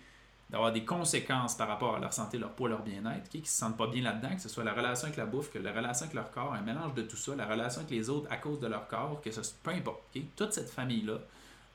[0.48, 3.56] d'avoir des conséquences par rapport à leur santé, leur poids, leur bien-être, ok, qui se
[3.56, 6.04] sentent pas bien là-dedans, que ce soit la relation avec la bouffe, que la relation
[6.04, 8.58] avec leur corps, un mélange de tout ça, la relation avec les autres à cause
[8.58, 11.18] de leur corps, que ce peu importe, ok, toute cette famille-là,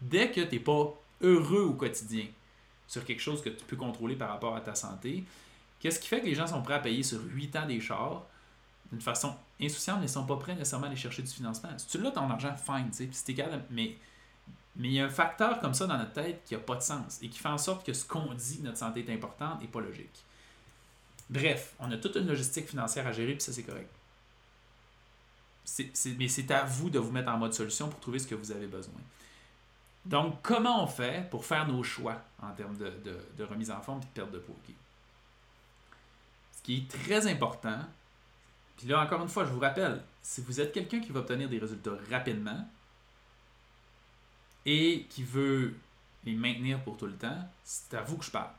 [0.02, 2.26] dès que tu n'es pas heureux au quotidien
[2.88, 5.24] sur quelque chose que tu peux contrôler par rapport à ta santé,
[5.86, 8.24] qu'est-ce qui fait que les gens sont prêts à payer sur 8 ans des chars
[8.92, 11.70] d'une façon insouciante, mais ils sont pas prêts nécessairement à aller chercher du financement?
[11.78, 13.36] Si tu l'as ton argent, fine, tu sais,
[13.70, 13.96] mais
[14.78, 16.82] mais il y a un facteur comme ça dans notre tête qui n'a pas de
[16.82, 19.68] sens et qui fait en sorte que ce qu'on dit notre santé est importante n'est
[19.68, 20.26] pas logique.
[21.30, 23.94] Bref, on a toute une logistique financière à gérer, puis ça, c'est correct.
[26.18, 28.52] Mais c'est à vous de vous mettre en mode solution pour trouver ce que vous
[28.52, 28.94] avez besoin.
[30.04, 32.92] Donc, comment on fait pour faire nos choix en termes de,
[33.38, 34.56] de- remise en forme et de perte de poids?
[34.68, 34.76] ok?
[36.66, 37.78] Qui est très important,
[38.76, 41.48] puis là, encore une fois, je vous rappelle, si vous êtes quelqu'un qui va obtenir
[41.48, 42.68] des résultats rapidement,
[44.66, 45.76] et qui veut
[46.24, 48.50] les maintenir pour tout le temps, c'est à vous que je parle.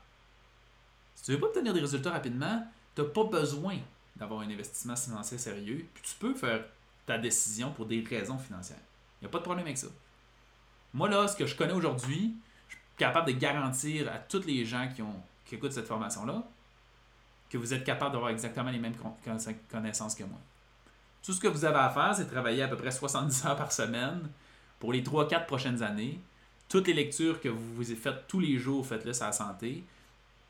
[1.17, 2.65] Si tu veux pas obtenir des résultats rapidement,
[2.95, 3.79] tu n'as pas besoin
[4.15, 6.65] d'avoir un investissement financier sérieux, puis tu peux faire
[7.07, 8.79] ta décision pour des raisons financières.
[9.21, 9.89] Il n'y a pas de problème avec ça.
[10.95, 12.37] Moi, là, ce que je connais aujourd'hui,
[12.69, 16.49] je capable de garantir à tous les gens qui, ont, qui écoutent cette formation-là
[17.49, 18.95] que vous êtes capable d'avoir exactement les mêmes
[19.71, 20.39] connaissances que moi.
[21.23, 23.73] Tout ce que vous avez à faire, c'est travailler à peu près 70 heures par
[23.73, 24.29] semaine
[24.79, 26.21] pour les 3-4 prochaines années.
[26.69, 29.85] Toutes les lectures que vous faites tous les jours, faites-le sur la santé.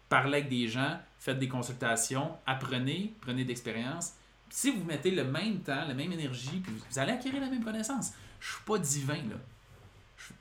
[0.08, 4.12] Parlez avec des gens, faites des consultations, apprenez, prenez d'expérience.
[4.48, 8.12] Si vous mettez le même temps, la même énergie, vous allez acquérir la même connaissance.
[8.38, 9.36] Je suis pas divin, là.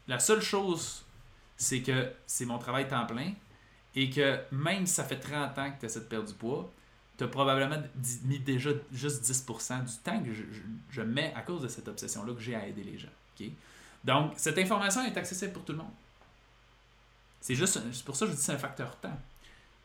[0.08, 1.04] La seule chose,
[1.58, 3.34] c'est que c'est mon travail temps plein
[3.96, 6.72] et que même si ça fait 30 ans que tu essaies de perdre du poids,
[7.18, 7.82] tu as probablement
[8.24, 10.32] mis déjà juste 10% du temps que
[10.92, 13.08] je, mets à cause de cette obsession-là que j'ai à aider les gens.
[14.04, 15.94] Donc, cette information est accessible pour tout le monde.
[17.42, 19.18] C'est juste, pour ça que je dis que c'est un facteur temps.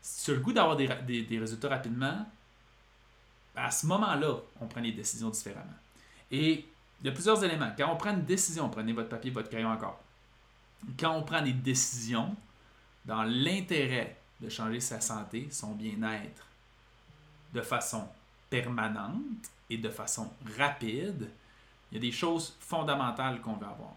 [0.02, 0.88] Si tu as le goût d'avoir des,
[1.22, 2.26] des, résultats rapidement,
[3.54, 5.74] à ce moment-là, on prend les décisions différemment.
[6.30, 6.66] Et
[7.00, 7.72] il y a plusieurs éléments.
[7.76, 10.00] Quand on prend une décision, prenez votre papier, votre crayon encore.
[10.98, 12.34] Quand on prend des décisions
[13.10, 16.46] dans l'intérêt de changer sa santé, son bien-être,
[17.52, 18.06] de façon
[18.48, 21.28] permanente et de façon rapide,
[21.90, 23.96] il y a des choses fondamentales qu'on veut avoir.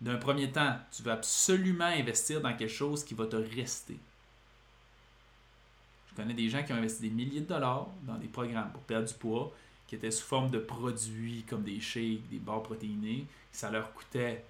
[0.00, 3.96] D'un premier temps, tu veux absolument investir dans quelque chose qui va te rester.
[6.10, 8.82] Je connais des gens qui ont investi des milliers de dollars dans des programmes pour
[8.82, 9.52] perdre du poids,
[9.86, 13.24] qui étaient sous forme de produits comme des shakes, des barres protéinées.
[13.52, 14.44] Ça leur coûtait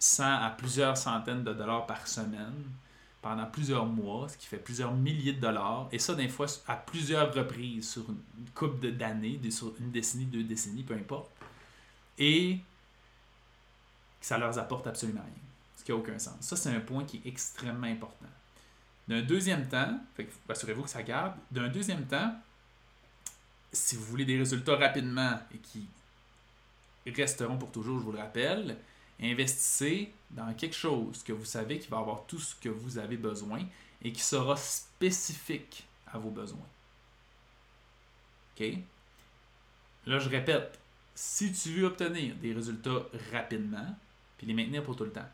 [0.00, 2.64] 100 à plusieurs centaines de dollars par semaine
[3.22, 6.74] pendant plusieurs mois, ce qui fait plusieurs milliers de dollars, et ça, des fois, à
[6.74, 11.30] plusieurs reprises, sur une couple d'années, sur une décennie, deux décennies, peu importe,
[12.18, 12.58] et
[14.20, 15.42] que ça leur apporte absolument rien,
[15.76, 16.36] ce qui n'a aucun sens.
[16.40, 18.26] Ça, c'est un point qui est extrêmement important.
[19.06, 20.00] D'un deuxième temps,
[20.48, 22.34] assurez-vous que ça garde, d'un deuxième temps,
[23.72, 25.86] si vous voulez des résultats rapidement et qui
[27.06, 28.76] resteront pour toujours, je vous le rappelle,
[29.22, 33.16] Investissez dans quelque chose que vous savez qui va avoir tout ce que vous avez
[33.16, 33.64] besoin
[34.02, 36.66] et qui sera spécifique à vos besoins.
[38.56, 38.66] OK?
[40.06, 40.78] Là, je répète,
[41.14, 43.96] si tu veux obtenir des résultats rapidement,
[44.38, 45.28] puis les maintenir pour tout le temps,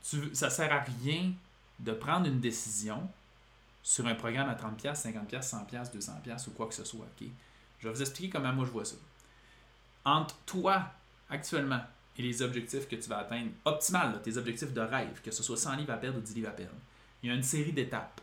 [0.00, 1.32] ça ne sert à rien
[1.80, 3.10] de prendre une décision
[3.82, 7.06] sur un programme à 30$, 50$, 100$, 200$ ou quoi que ce soit.
[7.06, 7.26] OK?
[7.80, 8.96] Je vais vous expliquer comment moi je vois ça.
[10.04, 10.92] Entre toi
[11.30, 11.80] actuellement
[12.16, 15.56] et les objectifs que tu vas atteindre, optimal, tes objectifs de rêve, que ce soit
[15.56, 16.74] 100 livres à perdre ou 10 livres à perdre,
[17.22, 18.20] il y a une série d'étapes.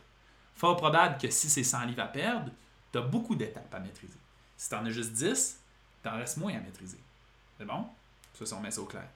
[0.56, 2.52] Fort probable que si c'est 100 livres à perdre,
[2.92, 4.18] tu as beaucoup d'étapes à maîtriser.
[4.58, 5.60] Si tu en as juste 10,
[6.04, 7.00] tu en restes moins à maîtriser.
[7.58, 7.86] C'est bon?
[8.34, 9.08] Ça, on met ça au clair.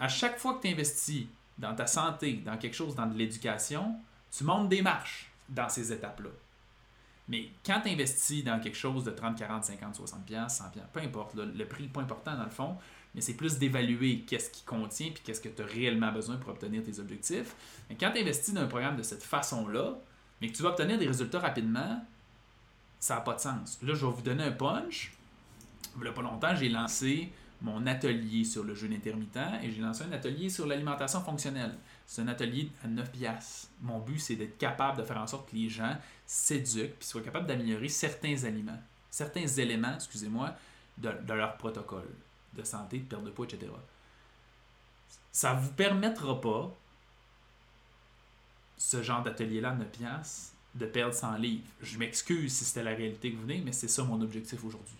[0.00, 1.26] À chaque fois que tu investis
[1.58, 3.96] dans ta santé, dans quelque chose, dans de l'éducation,
[4.30, 6.30] tu montes des marches dans ces étapes-là.
[7.28, 11.34] Mais quand tu investis dans quelque chose de 30, 40, 50, 60 100 peu importe,
[11.34, 12.76] le prix n'est pas important dans le fond,
[13.14, 16.50] mais c'est plus d'évaluer qu'est-ce qui contient puis qu'est-ce que tu as réellement besoin pour
[16.50, 17.56] obtenir tes objectifs.
[17.88, 19.94] Mais quand tu investis dans un programme de cette façon-là,
[20.40, 22.04] mais que tu vas obtenir des résultats rapidement,
[23.00, 23.78] ça n'a pas de sens.
[23.82, 25.12] Là, je vais vous donner un punch.
[25.96, 29.80] Il n'y a pas longtemps, j'ai lancé mon atelier sur le jeûne intermittent et j'ai
[29.80, 31.74] lancé un atelier sur l'alimentation fonctionnelle.
[32.06, 33.68] C'est un atelier à 9 piastres.
[33.82, 37.22] Mon but, c'est d'être capable de faire en sorte que les gens s'éduquent et soient
[37.22, 38.78] capables d'améliorer certains aliments,
[39.10, 40.54] certains éléments, excusez-moi,
[40.98, 42.08] de, leur protocole
[42.54, 43.72] de santé, de perte de poids, etc.
[45.32, 46.74] Ça ne vous permettra pas,
[48.78, 51.64] ce genre d'atelier-là, 9 piastres, de perdre 100 livres.
[51.82, 54.96] Je m'excuse si c'était la réalité que vous venez, mais c'est ça mon objectif aujourd'hui.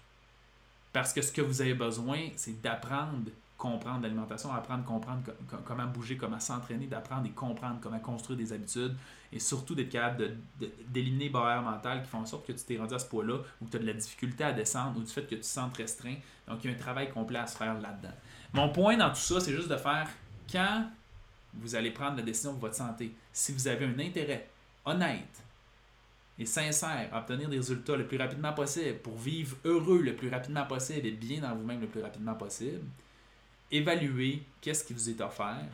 [0.93, 5.23] Parce que ce que vous avez besoin, c'est d'apprendre comprendre l'alimentation, apprendre, comprendre
[5.65, 8.95] comment bouger, comment s'entraîner, d'apprendre et comprendre comment construire des habitudes
[9.33, 10.37] et surtout d'être capable
[10.89, 13.39] d'éliminer les barrières mentales qui font en sorte que tu t'es rendu à ce point-là
[13.61, 15.47] ou que tu as de la difficulté à descendre ou du fait que tu te
[15.47, 16.17] sens restreint.
[16.47, 18.15] Donc, il y a un travail complet à se faire là-dedans.
[18.53, 20.09] Mon point dans tout ça, c'est juste de faire
[20.51, 20.87] quand
[21.55, 24.49] vous allez prendre la décision pour votre santé, si vous avez un intérêt
[24.85, 25.43] honnête
[26.39, 30.29] et sincère à obtenir des résultats le plus rapidement possible pour vivre heureux le plus
[30.29, 32.83] rapidement possible et bien dans vous-même le plus rapidement possible,
[33.71, 35.67] évaluez qu'est-ce qui vous est offert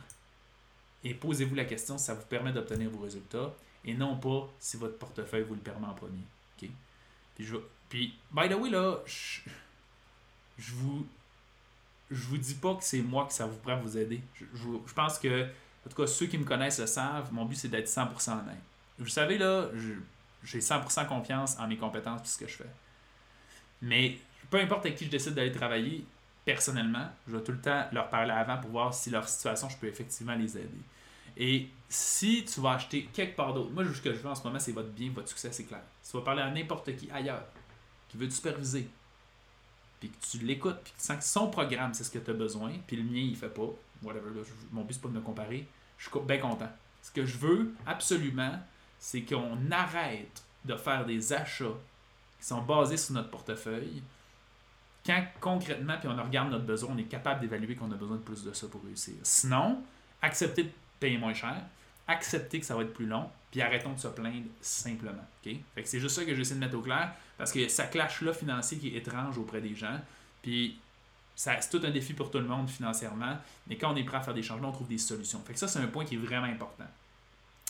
[1.03, 3.53] et posez-vous la question si ça vous permet d'obtenir vos résultats
[3.85, 6.23] et non pas si votre portefeuille vous le permet en premier.
[7.89, 9.41] Puis, by the way, là, je,
[10.57, 11.05] je vous
[12.09, 14.21] je vous dis pas que c'est moi que ça vous prend à vous aider.
[14.35, 17.55] Je, je, pense que, en tout cas, ceux qui me connaissent le savent, mon but
[17.55, 18.55] c'est d'être 100% honnête.
[18.99, 19.69] Vous savez, là,
[20.43, 22.69] j'ai 100% confiance en mes compétences et ce que je fais.
[23.81, 24.17] Mais
[24.49, 26.05] peu importe avec qui je décide d'aller travailler,
[26.45, 29.77] personnellement, je vais tout le temps leur parler avant pour voir si leur situation, je
[29.77, 30.81] peux effectivement les aider.
[31.37, 34.43] Et si tu vas acheter quelque part d'autre, moi, ce que je veux en ce
[34.43, 35.81] moment, c'est votre bien, votre succès, c'est clair.
[36.01, 37.45] Si tu vas parler à n'importe qui ailleurs
[38.09, 38.87] qui veut te superviser,
[39.99, 42.29] puis que tu l'écoutes, puis que tu sens que son programme, c'est ce que tu
[42.29, 43.69] as besoin, puis le mien, il fait pas,
[44.03, 44.29] whatever,
[44.71, 45.67] mon but, c'est pas de me comparer.
[45.97, 46.69] Je suis bien content.
[47.01, 48.59] Ce que je veux absolument,
[48.99, 51.77] c'est qu'on arrête de faire des achats
[52.39, 54.03] qui sont basés sur notre portefeuille.
[55.05, 58.21] Quand concrètement, puis on regarde notre besoin, on est capable d'évaluer qu'on a besoin de
[58.21, 59.15] plus de ça pour réussir.
[59.23, 59.83] Sinon,
[60.21, 61.61] accepter de payer moins cher,
[62.07, 65.25] accepter que ça va être plus long, puis arrêtons de se plaindre simplement.
[65.83, 68.77] C'est juste ça que j'essaie de mettre au clair, parce que ça clash là financier
[68.77, 69.99] qui est étrange auprès des gens.
[70.41, 70.79] Puis
[71.35, 73.37] c'est tout un défi pour tout le monde financièrement,
[73.67, 75.41] mais quand on est prêt à faire des changements, on trouve des solutions.
[75.45, 76.85] Fait que ça, c'est un point qui est vraiment important.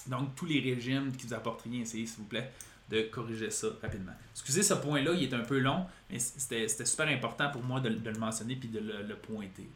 [0.07, 2.51] Donc, tous les régimes qui vous apportent rien, essayez, s'il vous plaît,
[2.89, 4.13] de corriger ça rapidement.
[4.31, 7.89] Excusez ce point-là, il est un peu long, mais c'était super important pour moi de,
[7.89, 9.69] le mentionner puis de le, pointer.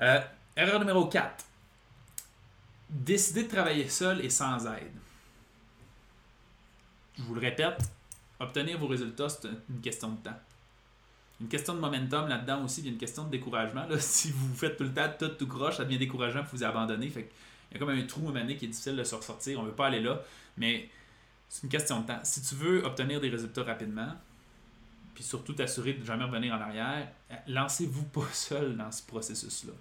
[0.00, 0.20] Euh,
[0.56, 1.44] erreur numéro 4.
[2.88, 4.92] Décider de travailler seul et sans aide.
[7.18, 7.80] Je vous le répète,
[8.38, 10.38] obtenir vos résultats, c'est une question de temps
[11.40, 13.86] une question de momentum là-dedans aussi, il y a une question de découragement.
[13.86, 13.96] Là.
[14.00, 17.08] Si vous faites tout le temps tout tout croche, ça devient décourageant pour vous abandonner.
[17.08, 17.30] Fait
[17.70, 19.58] il y a comme un trou à qui est difficile de se ressortir.
[19.58, 20.20] On ne veut pas aller là,
[20.56, 20.88] mais
[21.48, 22.20] c'est une question de temps.
[22.22, 24.12] Si tu veux obtenir des résultats rapidement,
[25.14, 27.08] puis surtout t'assurer de ne jamais revenir en arrière,
[27.46, 29.72] lancez-vous pas seul dans ce processus-là.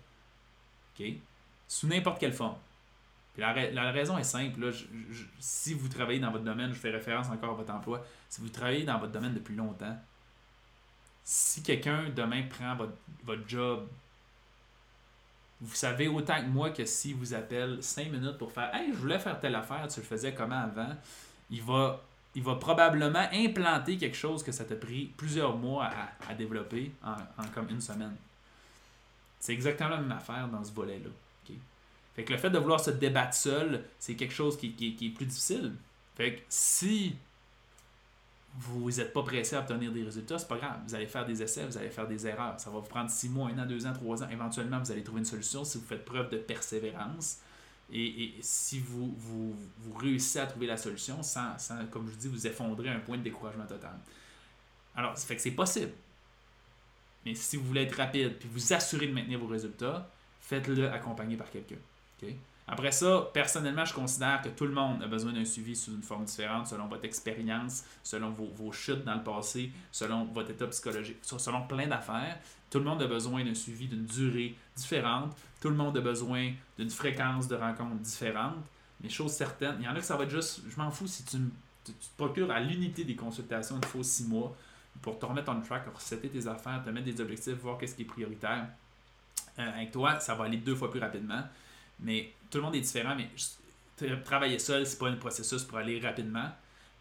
[0.98, 1.06] OK?
[1.68, 2.58] Sous n'importe quelle forme.
[3.38, 4.72] la, raison est simple.
[5.40, 8.50] si vous travaillez dans votre domaine, je fais référence encore à votre emploi, si vous
[8.50, 9.98] travaillez dans votre domaine depuis longtemps,
[11.26, 13.90] si quelqu'un demain prend votre, job,
[15.60, 18.98] vous savez autant que moi que si vous appelle 5 minutes pour faire Hey, je
[18.98, 20.96] voulais faire telle affaire, tu le faisais comment avant,
[21.56, 22.02] il va,
[22.36, 25.90] il va probablement implanter quelque chose que ça t'a pris plusieurs mois
[26.30, 27.16] à, développer en,
[27.54, 28.16] comme une semaine.
[29.40, 31.10] C'est exactement la même affaire dans ce volet-là.
[32.16, 35.10] Fait que le fait de vouloir se débattre seul, c'est quelque chose qui, qui, est
[35.10, 35.74] plus difficile.
[36.16, 37.14] Fait que si
[38.58, 40.80] vous n'êtes pas pressé à obtenir des résultats, c'est pas grave.
[40.88, 42.58] Vous allez faire des essais, vous allez faire des erreurs.
[42.58, 44.30] Ça va vous prendre 6 mois, 1 an, 2 ans, 3 ans.
[44.30, 47.40] Éventuellement, vous allez trouver une solution si vous faites preuve de persévérance.
[47.94, 49.56] Et, si vous, vous,
[49.98, 51.56] réussissez à trouver la solution sans,
[51.92, 53.98] comme je dis, vous effondrer un point de découragement total.
[54.96, 55.92] Alors, ça fait que c'est possible.
[57.26, 60.10] Mais si vous voulez être rapide puis vous assurer de maintenir vos résultats,
[60.42, 61.78] faites-le accompagné par quelqu'un.
[62.68, 66.02] Après ça, personnellement, je considère que tout le monde a besoin d'un suivi sous une
[66.02, 71.18] forme différente, selon votre expérience, selon vos, chutes dans le passé, selon votre état psychologique,
[71.22, 72.40] selon plein d'affaires.
[72.72, 75.36] Tout le monde a besoin d'un suivi d'une durée différente.
[75.62, 78.56] Tout le monde a besoin d'une fréquence de rencontres différente.
[79.02, 81.08] Mais chose certaine, il y en a que ça va être juste, je m'en fous
[81.08, 81.38] si tu,
[81.84, 84.56] te procures à l'unité des consultations, il faut six mois
[85.04, 88.02] pour te remettre en track, resetter tes affaires, te mettre des objectifs, voir qu'est-ce qui
[88.02, 88.66] est prioritaire.
[89.60, 91.44] Euh, avec toi, ça va aller deux fois plus rapidement.
[92.00, 93.30] Mais tout le monde est différent, mais
[94.24, 96.50] travailler seul, c'est pas un processus pour aller rapidement,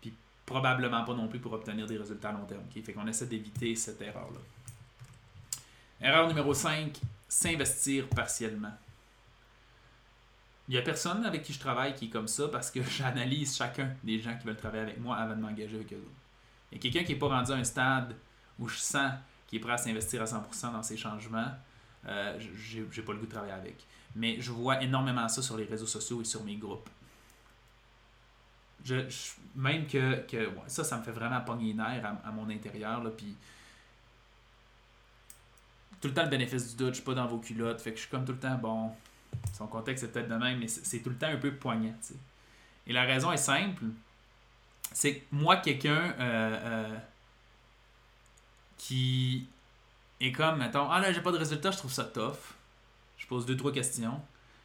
[0.00, 0.12] puis
[0.44, 2.64] probablement pas non plus pour obtenir des résultats à long terme.
[2.72, 4.40] Fait qu'on essaie d'éviter cette erreur-là.
[6.00, 8.72] Erreur numéro 5, s'investir partiellement.
[10.66, 13.56] Il n'y a personne avec qui je travaille qui est comme ça parce que j'analyse
[13.56, 16.80] chacun des gens qui veulent travailler avec moi avant de m'engager avec eux autres.
[16.80, 18.16] Quelqu'un qui n'est pas rendu à un stade
[18.58, 19.12] où je sens
[19.46, 21.52] qu'il est prêt à s'investir à 100% dans ses changements,
[22.06, 22.40] euh,
[22.90, 23.86] j'ai pas le goût de travailler avec.
[24.16, 26.88] Mais je vois énormément ça sur les réseaux sociaux et sur mes groupes.
[28.84, 28.96] Je,
[29.56, 33.02] même que, que ça, ça me fait vraiment pogner les nerfs à, mon intérieur.
[33.02, 33.10] Là,
[36.00, 37.80] tout le temps le bénéfice du doute, je suis pas dans vos culottes.
[37.80, 38.92] Fait que je suis comme tout le temps, bon,
[39.56, 41.94] son contexte est peut-être de même, mais c'est tout le temps un peu poignant.
[42.86, 43.84] Et la raison est simple.
[44.92, 46.98] C'est que moi, quelqu'un euh, euh,
[48.76, 49.46] qui
[50.20, 52.53] est comme, mettons, ah là, j'ai pas de résultat, je trouve ça tough.
[53.24, 54.20] Je pose deux, trois questions.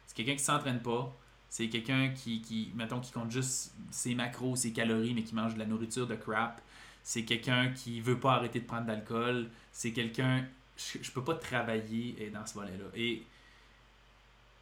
[0.06, 1.16] C'est quelqu'un qui s'entraîne pas.
[1.48, 5.54] C'est quelqu'un qui, qui, mettons, qui compte juste ses macros, ses calories, mais qui mange
[5.54, 6.60] de la nourriture de crap.
[7.02, 9.48] C'est quelqu'un qui veut pas arrêter de prendre d'alcool.
[9.72, 10.44] C'est quelqu'un.
[10.76, 12.84] Je, je peux pas travailler dans ce volet-là.
[12.94, 13.22] Et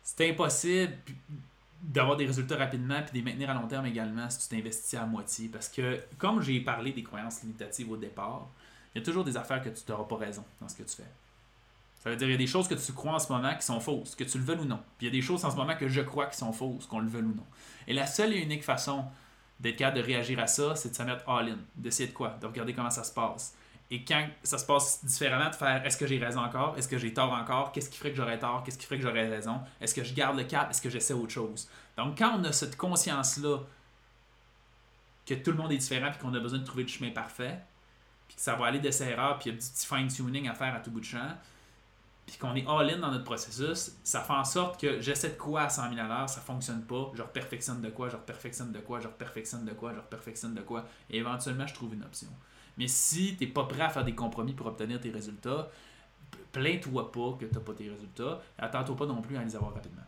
[0.04, 0.96] c'est impossible
[1.82, 4.94] d'avoir des résultats rapidement puis de les maintenir à long terme également si tu t'investis
[4.94, 5.48] à moitié.
[5.48, 8.48] Parce que, comme j'ai parlé des croyances limitatives au départ,
[8.94, 10.94] il y a toujours des affaires que tu n'auras pas raison dans ce que tu
[10.94, 11.10] fais.
[11.98, 13.66] Ça veut dire qu'il y a des choses que tu crois en ce moment qui
[13.66, 14.80] sont fausses, que tu le veux ou non.
[14.98, 16.86] Puis il y a des choses en ce moment que je crois qui sont fausses,
[16.86, 17.46] qu'on le veut ou non.
[17.86, 19.04] Et la seule et unique façon
[19.58, 22.46] d'être capable de réagir à ça, c'est de se mettre all-in, d'essayer de quoi, de
[22.46, 23.54] regarder comment ça se passe.
[23.90, 26.98] Et quand ça se passe différemment, de faire est-ce que j'ai raison encore, est-ce que
[26.98, 29.60] j'ai tort encore, qu'est-ce qui ferait que j'aurais tort, qu'est-ce qui ferait que j'aurais raison,
[29.80, 31.68] est-ce que je garde le cap, est-ce que j'essaie autre chose?
[31.96, 33.60] Donc quand on a cette conscience-là
[35.26, 37.58] que tout le monde est différent et qu'on a besoin de trouver le chemin parfait,
[38.28, 40.48] puis que ça va aller de ses erreurs, puis il y a du petit fine-tuning
[40.48, 41.34] à faire à tout bout de champ,
[42.28, 45.62] puis qu'on est all-in dans notre processus, ça fait en sorte que j'essaie de quoi
[45.62, 48.80] à 100 000 à l'heure, ça fonctionne pas, je perfectionne de quoi, je perfectionne de
[48.80, 52.28] quoi, je perfectionne de quoi, je perfectionne de quoi, et éventuellement je trouve une option.
[52.76, 55.70] Mais si tu n'es pas prêt à faire des compromis pour obtenir tes résultats,
[56.52, 59.72] plains-toi pas que tu n'as pas tes résultats, attends-toi pas non plus à les avoir
[59.72, 60.02] rapidement.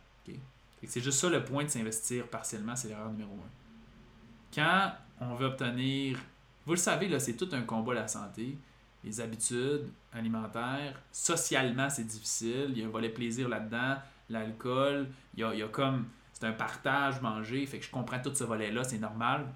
[0.87, 4.55] C'est juste ça le point de s'investir partiellement, c'est l'erreur numéro un.
[4.55, 6.19] Quand on veut obtenir,
[6.67, 8.59] vous le savez, là, c'est tout un combat la santé,
[9.05, 13.97] les habitudes alimentaires, socialement c'est difficile, il y a un volet plaisir là-dedans,
[14.29, 18.45] l'alcool, il y a, comme, c'est un partage manger, fait que je comprends tout ce
[18.45, 19.47] volet-là, c'est normal,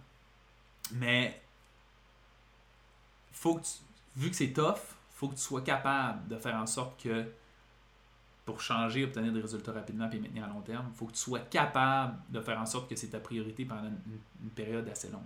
[0.93, 1.41] mais
[3.33, 3.67] faut que
[4.17, 4.79] vu que c'est tough,
[5.15, 7.25] faut que tu sois capable de faire en sorte que
[8.45, 11.19] pour changer, obtenir des résultats rapidement et maintenir à long terme, il faut que tu
[11.19, 15.23] sois capable de faire en sorte que c'est ta priorité pendant une, période assez longue.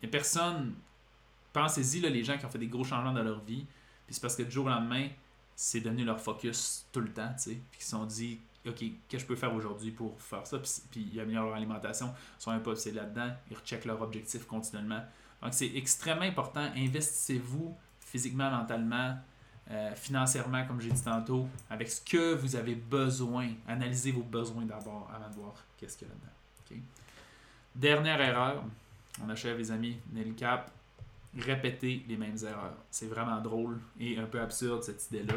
[0.00, 0.74] Il n'y a personne,
[1.52, 3.66] pensez-y, les gens qui ont fait des gros changements dans leur vie,
[4.06, 5.08] puis c'est parce que du jour au lendemain,
[5.54, 8.76] c'est devenu leur focus tout le temps, tu sais, puis ils se sont dit, OK,
[8.76, 12.12] qu'est-ce que je peux faire aujourd'hui pour faire ça, puis, puis ils améliorent leur alimentation,
[12.38, 15.02] ils sont peu là-dedans, ils recheckent leur objectif continuellement.
[15.42, 19.16] Donc c'est extrêmement important, investissez-vous physiquement, mentalement,
[19.70, 23.50] euh, financièrement, comme j'ai dit tantôt, avec ce que vous avez besoin.
[23.66, 26.32] Analysez vos besoins d'abord avant de voir qu'est-ce qu'il y a là-dedans.
[27.74, 28.64] Dernière erreur,
[29.22, 30.70] on achève les amis, Nelly Cap,
[31.42, 32.76] répéter les mêmes erreurs.
[32.90, 35.34] C'est vraiment drôle et un peu absurde cette idée-là.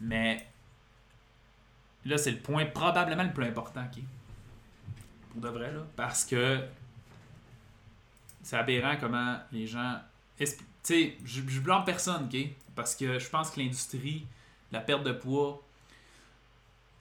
[0.00, 0.46] Mais
[2.04, 3.84] là, c'est le point probablement le plus important.
[3.90, 4.04] Okay?
[5.30, 5.86] Pour de vrai, là.
[5.96, 6.60] Parce que
[8.42, 10.00] c'est aberrant comment les gens.
[10.38, 10.46] Tu
[10.82, 12.48] sais, je, je blâme personne, ok?
[12.74, 14.26] Parce que je pense que l'industrie,
[14.72, 15.62] la perte de poids,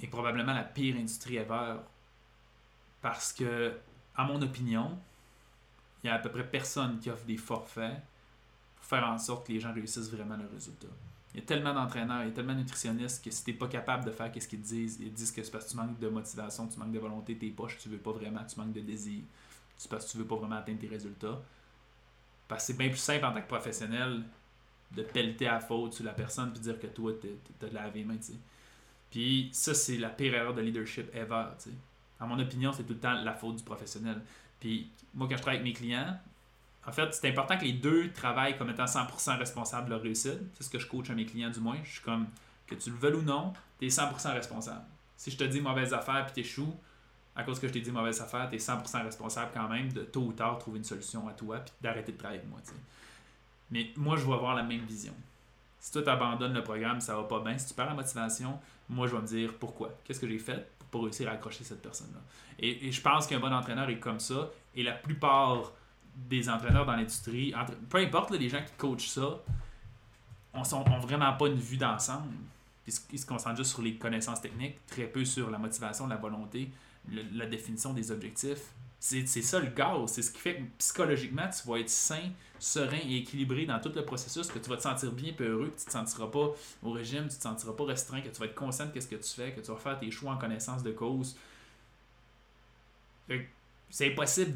[0.02, 1.78] est probablement la pire industrie ever.
[3.02, 3.74] Parce que,
[4.16, 5.00] à mon opinion,
[6.04, 7.98] il y a à peu près personne qui offre des forfaits
[8.76, 10.88] pour faire en sorte que les gens réussissent vraiment le résultat.
[11.34, 13.68] Il y a tellement d'entraîneurs, il y a tellement de nutritionnistes que si tu pas
[13.68, 16.10] capable de faire ce qu'ils disent, ils disent que c'est parce que tu manques de
[16.10, 19.22] motivation, tu manques de volonté, tes poches, tu veux pas vraiment, tu manques de désir,
[19.78, 21.40] c'est parce que tu veux pas vraiment atteindre tes résultats.
[22.48, 24.24] Parce que c'est bien plus simple en tant que professionnel
[24.92, 27.14] de pelleter à faute sur la personne puis dire que toi,
[27.60, 28.40] t'as de lavé les mains, tu sais.
[29.12, 31.70] Puis ça, c'est la pire erreur de leadership ever, tu.
[32.20, 34.22] À mon opinion, c'est tout le temps la faute du professionnel.
[34.60, 36.18] Puis moi, quand je travaille avec mes clients,
[36.86, 40.40] en fait, c'est important que les deux travaillent comme étant 100% responsables de leur réussite.
[40.54, 41.78] C'est ce que je coach à mes clients, du moins.
[41.84, 42.28] Je suis comme,
[42.68, 44.84] que tu le veuilles ou non, tu es 100% responsable.
[45.18, 46.74] Si je te dis mauvaise affaire puis t'échoues,
[47.36, 50.04] à cause que je t'ai dit mauvaise affaire, tu es 100% responsable quand même de
[50.04, 52.60] tôt ou tard trouver une solution à toi puis d'arrêter de travailler avec moi.
[53.72, 55.14] Mais moi, je vais avoir la même vision.
[55.80, 57.58] Si toi, tu abandonnes le programme, ça va pas bien.
[57.58, 59.94] Si tu perds la motivation, moi, je vais me dire pourquoi?
[60.04, 60.70] Qu'est-ce que j'ai fait?
[60.92, 62.20] Pour réussir à accrocher cette personne-là.
[62.60, 64.50] Et, je pense qu'un bon entraîneur est comme ça.
[64.76, 65.72] Et la plupart
[66.16, 67.54] des entraîneurs dans l'industrie,
[67.90, 69.40] peu importe les gens qui coachent ça,
[70.54, 72.34] on n'ont vraiment pas une vue d'ensemble.
[72.88, 76.72] Ils se concentrent juste sur les connaissances techniques, très peu sur la motivation, la volonté,
[77.34, 78.74] la définition des objectifs.
[79.00, 80.12] C'est ça le gaz.
[80.12, 83.92] C'est ce qui fait que psychologiquement, tu vas être sain, serein et équilibré dans tout
[83.96, 86.54] le processus, que tu vas te sentir bien peureux, que tu ne te sentiras pas
[86.84, 89.08] au régime, tu ne te sentiras pas restreint, que tu vas être conscient de ce
[89.08, 91.38] que tu fais, que tu vas faire tes choix en connaissance de cause.
[93.90, 94.54] C'est impossible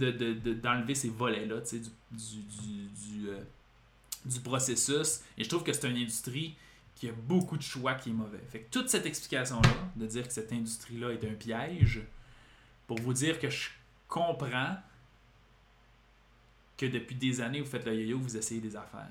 [0.61, 3.41] d'enlever de, ces volets-là du, du, du, euh,
[4.25, 5.21] du, processus.
[5.37, 6.55] Et je trouve que c'est une industrie
[6.95, 8.43] qui a beaucoup de choix qui est mauvais.
[8.49, 12.01] Fait que toute cette explication-là, de dire que cette industrie-là est un piège,
[12.87, 13.69] pour vous dire que je
[14.13, 14.77] comprends
[16.77, 19.09] que depuis des années, vous faites le yo-yo, vous essayez des affaires.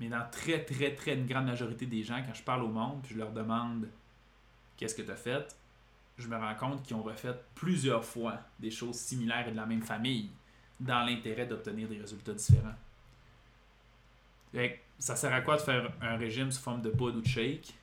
[0.00, 3.02] Mais dans très, très, très une grande majorité des gens, quand je parle au monde,
[3.02, 3.88] puis je leur demande
[4.78, 5.54] qu'est-ce que tu as fait,
[6.16, 9.66] je me rends compte qu'ils ont refait plusieurs fois des choses similaires et de la
[9.66, 10.30] même famille
[10.80, 12.74] dans l'intérêt d'obtenir des résultats différents.
[14.98, 17.74] ça sert à quoi de faire un régime sous forme de poudre ou de shake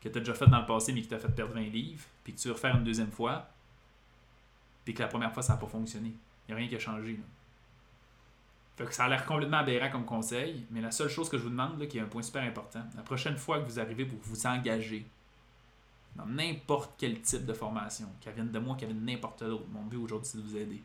[0.00, 2.04] que tu as déjà fait dans le passé mais qui t'a fait perdre 20 livres,
[2.22, 3.48] puis que tu veux refaire une deuxième fois,
[4.90, 6.08] puis que la première fois, ça n'a pas fonctionné.
[6.08, 7.20] Il n'y a rien qui a changé.
[8.76, 11.44] Fait que ça a l'air complètement aberrant comme conseil, mais la seule chose que je
[11.44, 14.04] vous demande, là, qui est un point super important, la prochaine fois que vous arrivez
[14.04, 15.06] pour vous engager
[16.16, 19.68] dans n'importe quel type de formation, qu'elle vienne de moi, qu'elle vienne de n'importe d'autre,
[19.70, 20.82] mon but aujourd'hui, c'est de vous aider.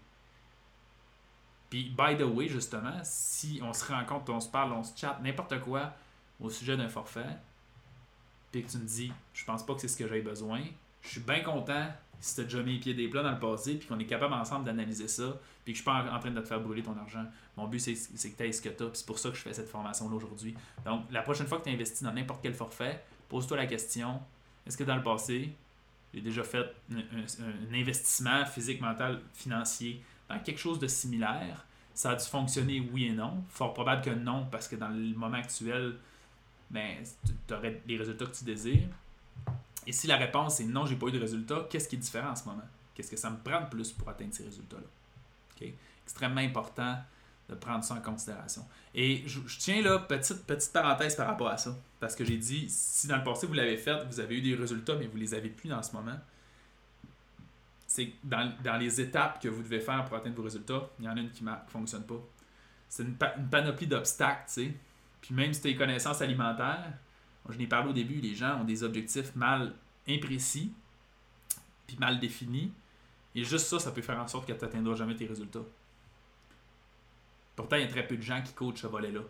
[1.71, 5.19] Puis, by the way, justement, si on se rencontre, on se parle, on se chatte,
[5.23, 5.93] n'importe quoi
[6.39, 7.39] au sujet d'un forfait,
[8.51, 10.61] puis que tu me dis, je pense pas que c'est ce que j'ai besoin,
[11.01, 11.87] je suis bien content
[12.19, 14.05] si tu as déjà mis les pieds des plats dans le passé, puis qu'on est
[14.05, 16.83] capable ensemble d'analyser ça, puis que je suis pas en, train de te faire brûler
[16.83, 17.25] ton argent.
[17.57, 19.41] Mon but, c'est que tu ce que tu as, puis c'est pour ça que je
[19.41, 20.55] fais cette formation-là aujourd'hui.
[20.85, 24.21] Donc, la prochaine fois que tu investis dans n'importe quel forfait, pose-toi la question
[24.65, 25.53] est-ce que dans le passé,
[26.13, 31.65] j'ai déjà fait un, investissement physique, mental, financier dans quelque chose de similaire?
[31.93, 33.43] Ça a dû fonctionner, oui et non.
[33.49, 35.97] Fort probable que non, parce que dans le moment actuel,
[36.69, 36.97] ben,
[37.47, 38.89] tu aurais les résultats que tu désires.
[39.87, 42.29] Et si la réponse est non, j'ai pas eu de résultat, qu'est-ce qui est différent
[42.29, 42.63] en ce moment?
[42.93, 45.67] Qu'est-ce que ça me prend de plus pour atteindre ces résultats-là?
[46.05, 46.97] Extrêmement important
[47.49, 48.65] de prendre ça en considération.
[48.93, 51.75] Et je, tiens là, petite, petite parenthèse par rapport à ça.
[51.99, 54.55] Parce que j'ai dit, si dans le passé vous l'avez fait, vous avez eu des
[54.55, 56.17] résultats, mais vous les avez plus dans ce moment,
[57.87, 61.09] c'est dans, dans les étapes que vous devez faire pour atteindre vos résultats, il y
[61.09, 62.19] en a une qui ne fonctionne pas.
[62.89, 64.73] C'est une, une panoplie d'obstacles, tu sais.
[65.21, 66.93] Puis même si tu as les connaissances alimentaires,
[67.49, 69.73] je n'ai parlé au début, les gens ont des objectifs mal
[70.07, 70.71] imprécis,
[71.87, 72.71] puis mal définis.
[73.35, 75.63] Et juste ça, ça peut faire en sorte que tu n'atteindras jamais tes résultats.
[77.55, 79.21] Pourtant, il y a très peu de gens qui coachent ce volet-là.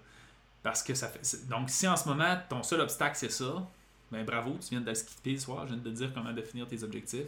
[0.64, 1.48] Parce que ça fait.
[1.48, 3.70] Donc, si en ce moment, ton seul obstacle, c'est ça,
[4.12, 6.68] ben bravo, tu viens de skipper le soir, je viens de te dire comment définir
[6.68, 7.28] tes objectifs.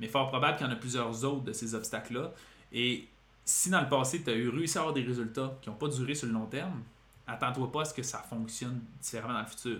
[0.00, 2.32] Mais fort probable qu'il y en a plusieurs autres de ces obstacles-là.
[2.72, 3.08] Et
[3.44, 5.88] si dans le passé, tu as eu réussi à avoir des résultats qui n'ont pas
[5.88, 6.82] duré sur le long terme,
[7.26, 9.78] attends-toi pas à ce que ça fonctionne différemment dans le futur.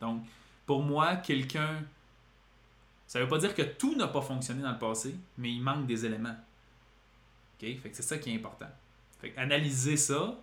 [0.00, 0.22] Donc,
[0.64, 1.82] pour moi, quelqu'un.
[3.06, 5.86] Ça veut pas dire que tout n'a pas fonctionné dans le passé, mais il manque
[5.86, 6.36] des éléments.
[7.60, 8.68] Fait que c'est ça qui est important.
[9.20, 10.36] Fait que analysez ça,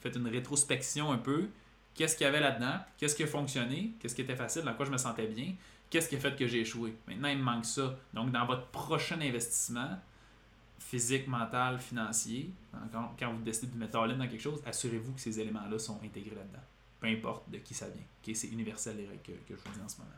[0.00, 1.48] faites une rétrospection un peu.
[1.94, 2.78] Qu'est-ce qu'il y avait là-dedans?
[2.98, 3.92] Qu'est-ce qui a fonctionné?
[4.00, 4.62] Qu'est-ce qui était facile?
[4.62, 5.54] Dans quoi je me sentais bien?
[5.88, 6.94] Qu'est-ce qui a fait que j'ai échoué?
[7.06, 7.96] Maintenant, il me manque ça.
[8.12, 9.98] Donc, dans votre prochain investissement,
[10.88, 12.50] physique, mental, financier,
[12.92, 15.98] quand, quand vous décidez de mettre all dans quelque chose, assurez-vous que ces éléments-là sont
[16.04, 16.62] intégrés là-dedans.
[17.00, 18.34] Peu importe de qui ça vient.
[18.34, 20.10] C'est universel les règles que, je vous dis en ce moment.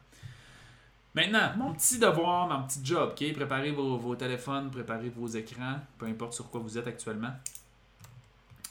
[1.14, 3.32] Maintenant, mon petit devoir, mon petit job, ok?
[3.32, 7.32] préparez vos, vos téléphones, préparez vos écrans, peu importe sur quoi vous êtes actuellement.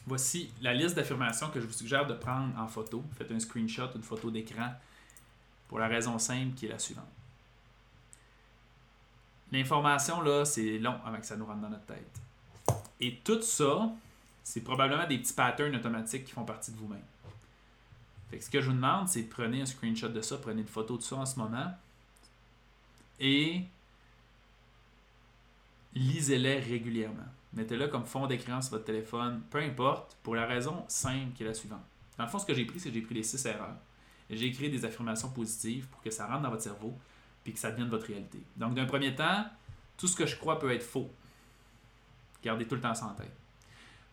[0.05, 3.03] Voici la liste d'affirmations que je vous suggère de prendre en photo.
[3.17, 4.71] Faites un screenshot, une photo d'écran,
[5.67, 7.16] pour la raison simple qui est la suivante.
[9.51, 12.21] L'information, là, c'est long avant que ça nous rentre dans notre tête.
[12.99, 13.89] Et tout ça,
[14.43, 17.03] c'est probablement des petits patterns automatiques qui font partie de vous-même.
[18.29, 20.67] Fait que ce que je vous demande, c'est prenez un screenshot de ça, prenez une
[20.67, 21.73] photo de ça en ce moment
[23.19, 23.61] et
[25.93, 27.23] lisez-les régulièrement.
[27.53, 31.47] Mettez-le comme fond d'écran sur votre téléphone, peu importe, pour la raison simple qui est
[31.47, 31.81] la suivante.
[32.17, 33.77] Dans le fond, ce que j'ai pris, c'est que j'ai pris les six erreurs.
[34.29, 36.97] J'ai écrit des affirmations positives pour que ça rentre dans votre cerveau
[37.47, 38.41] puis que ça devienne votre réalité.
[38.57, 39.45] Donc, d'un premier temps,
[39.95, 41.09] tout ce que je crois peut être faux.
[42.43, 43.31] Gardez tout le temps ça en tête.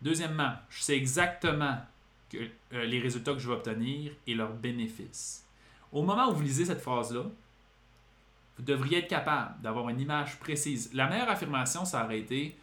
[0.01, 1.79] Deuxièmement, je sais exactement
[2.35, 2.47] euh,
[2.85, 5.45] les résultats que je vais obtenir et leurs bénéfices.
[5.91, 7.25] Au moment où vous lisez cette phrase-là,
[8.57, 10.95] vous devriez être capable d'avoir une image précise.
[10.95, 12.57] La meilleure affirmation, ça aurait été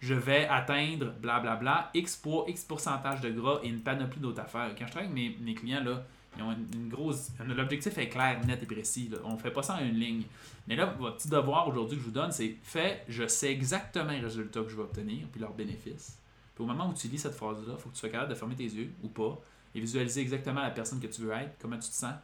[0.00, 4.74] je vais atteindre blablabla, X poids, X pourcentage de gras et une panoplie d'autres affaires.
[4.76, 6.02] Quand je travaille avec mes, mes clients, là,
[6.38, 9.10] L'objectif est clair, net et précis.
[9.24, 10.22] On ne fait pas ça en une ligne.
[10.66, 14.12] Mais là, votre petit devoir aujourd'hui que je vous donne, c'est fait, je sais exactement
[14.12, 16.18] les résultats que je vais obtenir, puis leurs bénéfices.
[16.54, 18.34] Puis au moment où tu lis cette phrase-là, il faut que tu sois capable de
[18.34, 19.40] fermer tes yeux ou pas
[19.74, 22.14] et visualiser exactement la personne que tu veux être, comment tu te sens,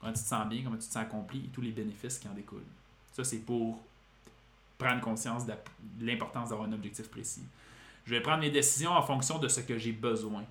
[0.00, 2.28] comment tu te sens bien, comment tu te sens accompli et tous les bénéfices qui
[2.28, 2.62] en découlent.
[3.12, 3.82] Ça, c'est pour
[4.78, 5.54] prendre conscience de
[6.00, 7.44] l'importance d'avoir un objectif précis.
[8.04, 10.44] Je vais prendre mes décisions en fonction de ce que j'ai besoin.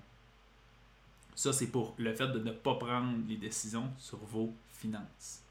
[1.36, 5.42] Ça, c'est pour le fait de ne pas prendre les décisions sur vos finances.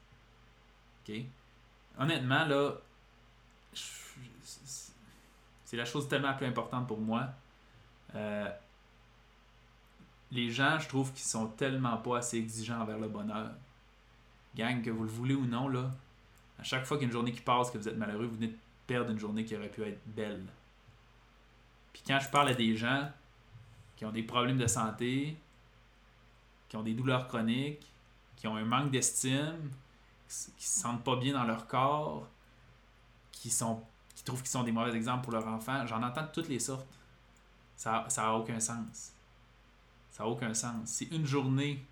[1.08, 1.14] OK?
[1.98, 2.72] Honnêtement, là,
[3.72, 7.28] c'est- la chose tellement plus importante pour moi.
[8.14, 8.50] Euh,
[10.32, 13.52] les gens, je trouve qu'ils sont tellement pas assez exigeants envers le bonheur.
[14.56, 15.90] Gang, que vous le voulez ou non, là,
[16.58, 18.36] à chaque fois qu'il y a une journée qui passe, que vous êtes malheureux, vous
[18.36, 18.56] venez de
[18.86, 20.44] perdre une journée qui aurait pu être belle.
[21.92, 23.08] Puis quand je parle à des gens
[23.96, 25.36] qui ont des problèmes de santé,
[26.68, 27.86] qui ont des douleurs chroniques,
[28.36, 29.70] qui ont un manque d'estime,
[30.28, 32.26] qui se sentent pas bien dans leur corps,
[33.32, 33.82] qui sont
[34.14, 36.58] qui trouvent qu'ils sont des mauvais exemples pour leurs enfants, j'en entends de toutes les
[36.58, 36.88] sortes.
[37.76, 39.12] Ça ça a aucun sens.
[40.10, 40.88] Ça n'a aucun sens.
[40.88, 41.84] Si une journée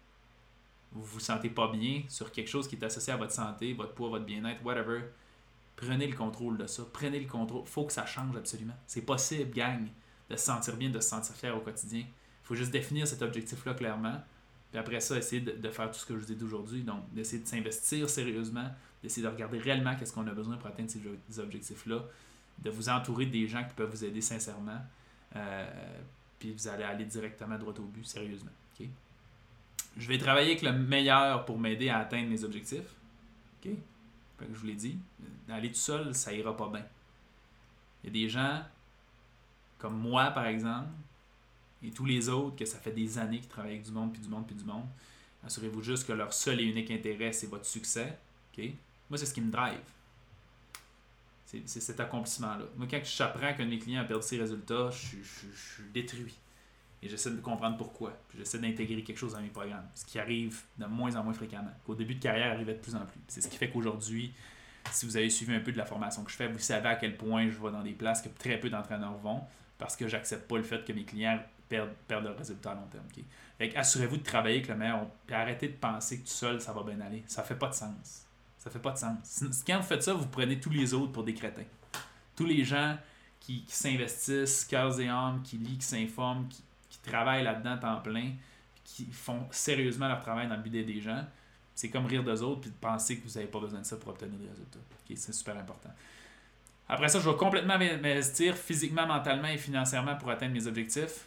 [0.94, 3.94] vous vous sentez pas bien sur quelque chose qui est associé à votre santé, votre
[3.94, 5.02] poids, votre bien-être, whatever,
[5.76, 6.84] prenez le contrôle de ça.
[6.92, 7.66] Prenez le contrôle.
[7.66, 8.76] faut que ça change absolument.
[8.86, 9.88] C'est possible, gang,
[10.30, 12.00] de se sentir bien, de se sentir fier au quotidien.
[12.00, 14.22] Il faut juste définir cet objectif-là clairement.
[14.74, 16.82] Puis après ça, essayer de, faire tout ce que je vous ai dit aujourd'hui.
[16.82, 18.68] Donc, d'essayer de s'investir sérieusement,
[19.04, 22.02] d'essayer de regarder réellement qu'est-ce qu'on a besoin pour atteindre ces objectifs-là,
[22.58, 24.80] de vous entourer des gens qui peuvent vous aider sincèrement.
[25.36, 25.92] Euh,
[26.40, 28.50] puis vous allez aller directement droit au but, sérieusement.
[29.96, 32.96] Je vais travailler avec le meilleur pour m'aider à atteindre mes objectifs.
[33.62, 33.70] OK?
[34.40, 34.98] Fait que je vous l'ai dit,
[35.48, 36.84] aller tout seul, ça ira pas bien.
[38.02, 38.60] Il y a des gens
[39.78, 40.88] comme moi, par exemple,
[41.84, 44.22] et tous les autres, que ça fait des années qu'ils travaillent avec du monde, puis
[44.22, 44.86] du monde, puis du monde.
[45.44, 48.18] Assurez-vous juste que leur seul et unique intérêt, c'est votre succès.
[48.56, 48.64] OK?
[49.10, 49.78] Moi, c'est ce qui me drive.
[51.44, 52.64] C'est cet accomplissement-là.
[52.76, 55.84] Moi, quand j'apprends qu'un de mes clients a perdu ses résultats, je, je je suis
[55.92, 56.34] détruit.
[57.00, 58.18] Et j'essaie de comprendre pourquoi.
[58.36, 59.86] J'essaie d'intégrer quelque chose dans mes programmes.
[59.94, 61.70] Ce qui arrive de moins en moins fréquemment.
[61.84, 63.20] Qu'au début de carrière, arrivait de plus en plus.
[63.28, 64.32] C'est ce qui fait qu'aujourd'hui,
[64.90, 66.96] si vous avez suivi un peu de la formation que je fais, vous savez à
[66.96, 69.42] quel point je vais dans des places que très peu d'entraîneurs vont
[69.78, 72.86] parce que j'accepte pas le fait que mes clients perdent, perdent leurs résultats à long
[72.90, 73.04] terme.
[73.76, 75.06] assurez-vous de travailler avec le meilleur.
[75.26, 77.24] Puis arrêtez de penser que tout seul, ça va bien aller.
[77.26, 78.26] Ça fait pas de sens.
[78.58, 79.62] Ça fait pas de sens.
[79.66, 81.66] Quand vous faites ça, vous prenez tous les autres pour des crétins.
[82.34, 82.96] Tous les gens
[83.40, 86.62] qui, s'investissent, cœurs et âmes, qui lisent, qui s'informent, qui,
[87.02, 88.32] travaillent là-dedans temps plein,
[88.82, 91.22] qui font sérieusement leur travail dans le but des gens,
[91.74, 93.96] c'est comme rire d'eux autres puis de penser que vous n'avez pas besoin de ça
[93.96, 94.78] pour obtenir des résultats.
[95.14, 95.90] c'est super important.
[96.88, 101.26] Après ça, je vais complètement m'investir physiquement, mentalement et financièrement pour atteindre mes objectifs.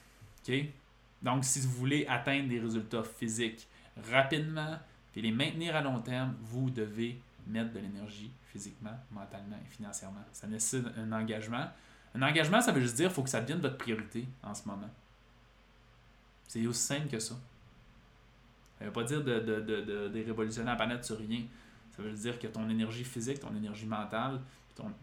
[1.22, 3.68] Donc, si vous voulez atteindre des résultats physiques
[4.12, 4.78] rapidement
[5.16, 10.24] et les maintenir à long terme, vous devez mettre de l'énergie physiquement, mentalement et financièrement.
[10.32, 11.68] Ça nécessite un engagement.
[12.14, 14.68] Un engagement, ça veut juste dire qu'il faut que ça devienne votre priorité en ce
[14.68, 14.90] moment.
[16.48, 17.36] C'est aussi simple que ça.
[18.78, 21.42] Ça ne veut pas dire de, de, de, de, révolutionner la planète sur rien.
[21.96, 24.40] Ça veut dire que ton énergie physique, ton énergie mentale,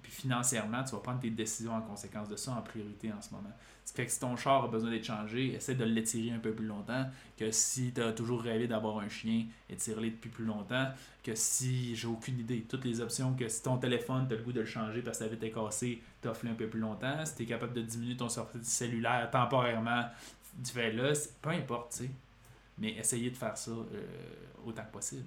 [0.02, 3.30] puis financièrement, tu vas prendre tes décisions en conséquence de ça en priorité en ce
[3.32, 3.52] moment.
[3.84, 6.52] Ce fait que si ton char a besoin d'être changé, essaie de l'étirer un peu
[6.52, 7.06] plus longtemps
[7.36, 10.88] que si tu as toujours rêvé d'avoir un chien, étire-le depuis plus longtemps
[11.22, 12.64] que si j'ai aucune idée.
[12.68, 15.18] Toutes les options que si ton téléphone, tu as le goût de le changer parce
[15.18, 17.24] que ça été cassé, t'offres un peu plus longtemps.
[17.26, 20.04] Si tu es capable de diminuer ton sortie cellulaire temporairement,
[20.64, 21.12] tu fais là,
[21.42, 22.10] peu importe, tu sais.
[22.78, 23.84] Mais essayez de faire ça euh,
[24.66, 25.26] autant que possible.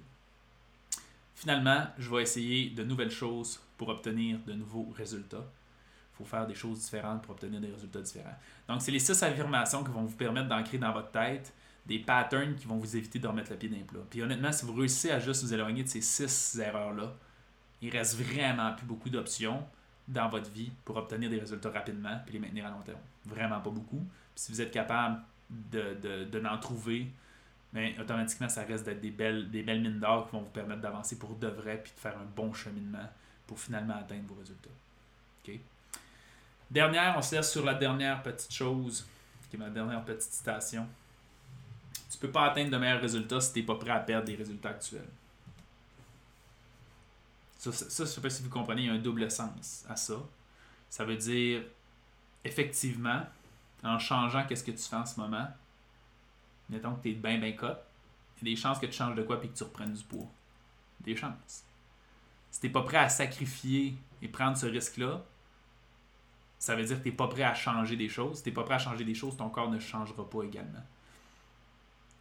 [1.34, 5.46] Finalement, je vais essayer de nouvelles choses pour obtenir de nouveaux résultats.
[6.14, 8.36] Il faut faire des choses différentes pour obtenir des résultats différents.
[8.68, 11.54] Donc, c'est les six affirmations qui vont vous permettre d'ancrer dans votre tête
[11.86, 14.00] des patterns qui vont vous éviter de remettre le pied d'un plat.
[14.10, 17.14] Puis honnêtement, si vous réussissez à juste vous éloigner de ces six erreurs-là,
[17.80, 19.64] il reste vraiment plus beaucoup d'options
[20.06, 23.00] dans votre vie pour obtenir des résultats rapidement et les maintenir à long terme.
[23.24, 24.04] Vraiment pas beaucoup.
[24.34, 27.08] Si vous êtes capable de, de, n'en trouver,
[27.72, 30.82] mais automatiquement, ça reste d'être des belles, des belles mines d'or qui vont vous permettre
[30.82, 33.08] d'avancer pour de vrai puis de faire un bon cheminement
[33.48, 34.70] pour finalement atteindre vos résultats.
[36.70, 39.06] Dernière, on se laisse sur la dernière petite chose,
[39.48, 40.86] qui est ma dernière petite citation.
[42.10, 44.26] Tu ne peux pas atteindre de meilleurs résultats si tu n'es pas prêt à perdre
[44.26, 45.08] des résultats actuels.
[47.58, 49.84] Ça, ça, je ne sais pas si vous comprenez, il y a un double sens
[49.88, 50.16] à ça.
[50.90, 51.62] Ça veut dire,
[52.44, 53.22] effectivement,
[53.82, 55.48] en changeant qu'est-ce que tu fais en ce moment,
[56.68, 57.82] mettons que tu es bien, bien cote,
[58.40, 60.04] il y a des chances que tu changes de quoi et que tu reprennes du
[60.04, 60.28] poids.
[61.00, 61.64] Des chances.
[62.50, 65.24] Si tu n'es pas prêt à sacrifier et prendre ce risque-là,
[66.58, 68.38] ça veut dire que tu n'es pas prêt à changer des choses.
[68.38, 70.82] Si tu n'es pas prêt à changer des choses, ton corps ne changera pas également.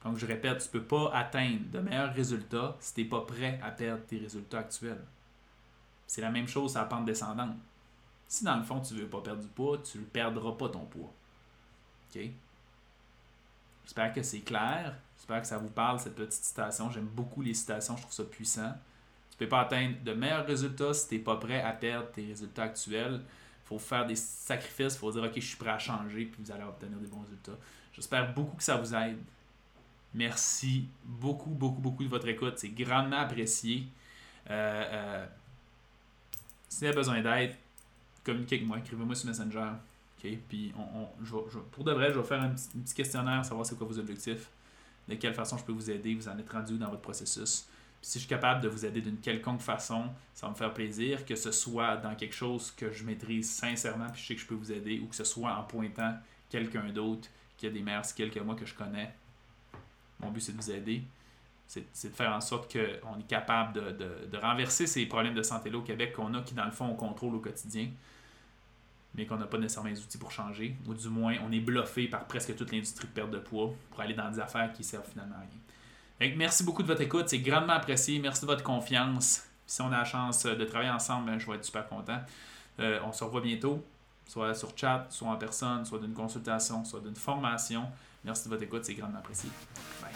[0.04, 3.60] Donc, je répète, tu peux pas atteindre de meilleurs résultats si tu n'es pas prêt
[3.64, 5.04] à perdre tes résultats actuels.
[6.06, 7.56] C'est la même chose à la pente descendante.
[8.28, 10.86] Si dans le fond, tu veux pas perdre du poids, tu ne perdras pas ton
[10.86, 11.12] poids.
[12.10, 12.22] OK?
[13.84, 14.96] J'espère que c'est clair.
[15.18, 16.92] J'espère que ça vous parle, cette petite citation.
[16.92, 18.74] J'aime beaucoup les citations, je trouve ça puissant.
[19.38, 22.10] Tu ne peux pas atteindre de meilleurs résultats si tu n'es pas prêt à perdre
[22.12, 23.22] tes résultats actuels.
[23.22, 26.42] Il faut faire des sacrifices, il faut dire OK, je suis prêt à changer, puis
[26.44, 27.58] vous allez obtenir des bons résultats.
[27.94, 29.20] J'espère beaucoup que ça vous aide.
[30.14, 32.54] Merci beaucoup, beaucoup, beaucoup de votre écoute.
[32.58, 33.88] C'est grandement apprécié.
[34.48, 34.52] Si
[36.80, 37.56] vous avez besoin d'aide,
[38.24, 39.72] communiquez avec moi, écrivez-moi sur Messenger.
[40.20, 40.74] Puis
[41.72, 44.50] pour de vrai, je vais faire un petit, questionnaire, savoir c'est quoi vos objectifs,
[45.08, 47.68] de quelle façon je peux vous aider, vous en êtes rendu dans votre processus.
[48.02, 51.26] Si je suis capable de vous aider d'une quelconque façon, ça va me faire plaisir,
[51.26, 54.46] que ce soit dans quelque chose que je maîtrise sincèrement, puis je sais que je
[54.46, 56.14] peux vous aider, ou que ce soit en pointant
[56.50, 57.28] quelqu'un d'autre
[57.58, 59.14] qui a des meilleurs skills que moi que je connais.
[60.20, 61.04] Mon but, c'est de vous aider.
[61.66, 65.80] C'est de faire en sorte qu'on est capable de, de, renverser ces problèmes de santé-là
[65.80, 67.90] au Québec qu'on a, qui dans le fond, on contrôle au quotidien,
[69.16, 70.78] mais qu'on n'a pas nécessairement les outils pour changer.
[70.88, 74.00] Ou du moins, on est bluffé par presque toute l'industrie de perte de poids pour
[74.00, 75.50] aller dans des affaires qui servent finalement à rien
[76.20, 78.20] merci beaucoup de votre écoute, c'est grandement apprécié.
[78.20, 79.44] Merci de votre confiance.
[79.66, 82.20] Si on a la chance de travailler ensemble, ben, je vais être super content.
[82.80, 83.84] Euh, on se revoit bientôt,
[84.28, 87.84] soit sur chat, soit en personne, soit d'une consultation, soit d'une formation.
[88.24, 89.50] Merci de votre écoute, c'est grandement apprécié.
[90.02, 90.12] Bye.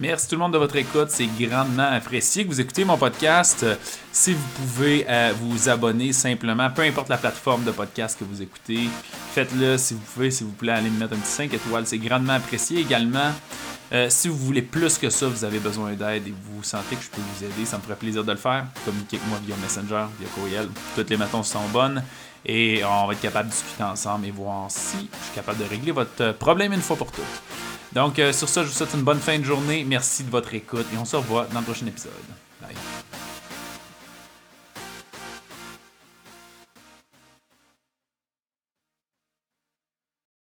[0.00, 3.64] Merci tout le monde de votre écoute, c'est grandement apprécié que vous écoutez mon podcast.
[4.10, 8.42] Si vous pouvez euh, vous abonner simplement, peu importe la plateforme de podcast que vous
[8.42, 8.88] écoutez,
[9.34, 11.98] faites-le si vous pouvez, s'il vous plaît, allez me mettre un petit 5 étoiles, c'est
[11.98, 13.30] grandement apprécié également.
[13.94, 17.02] Euh, si vous voulez plus que ça, vous avez besoin d'aide et vous sentez que
[17.02, 18.66] je peux vous aider, ça me ferait plaisir de le faire.
[18.84, 20.68] Communiquez avec moi via Messenger, via courriel.
[20.96, 22.02] Toutes les méthodes sont bonnes
[22.44, 25.64] et on va être capable de discuter ensemble et voir si je suis capable de
[25.64, 27.24] régler votre problème une fois pour toutes.
[27.92, 29.84] Donc, euh, sur ça, je vous souhaite une bonne fin de journée.
[29.84, 32.10] Merci de votre écoute et on se revoit dans le prochain épisode.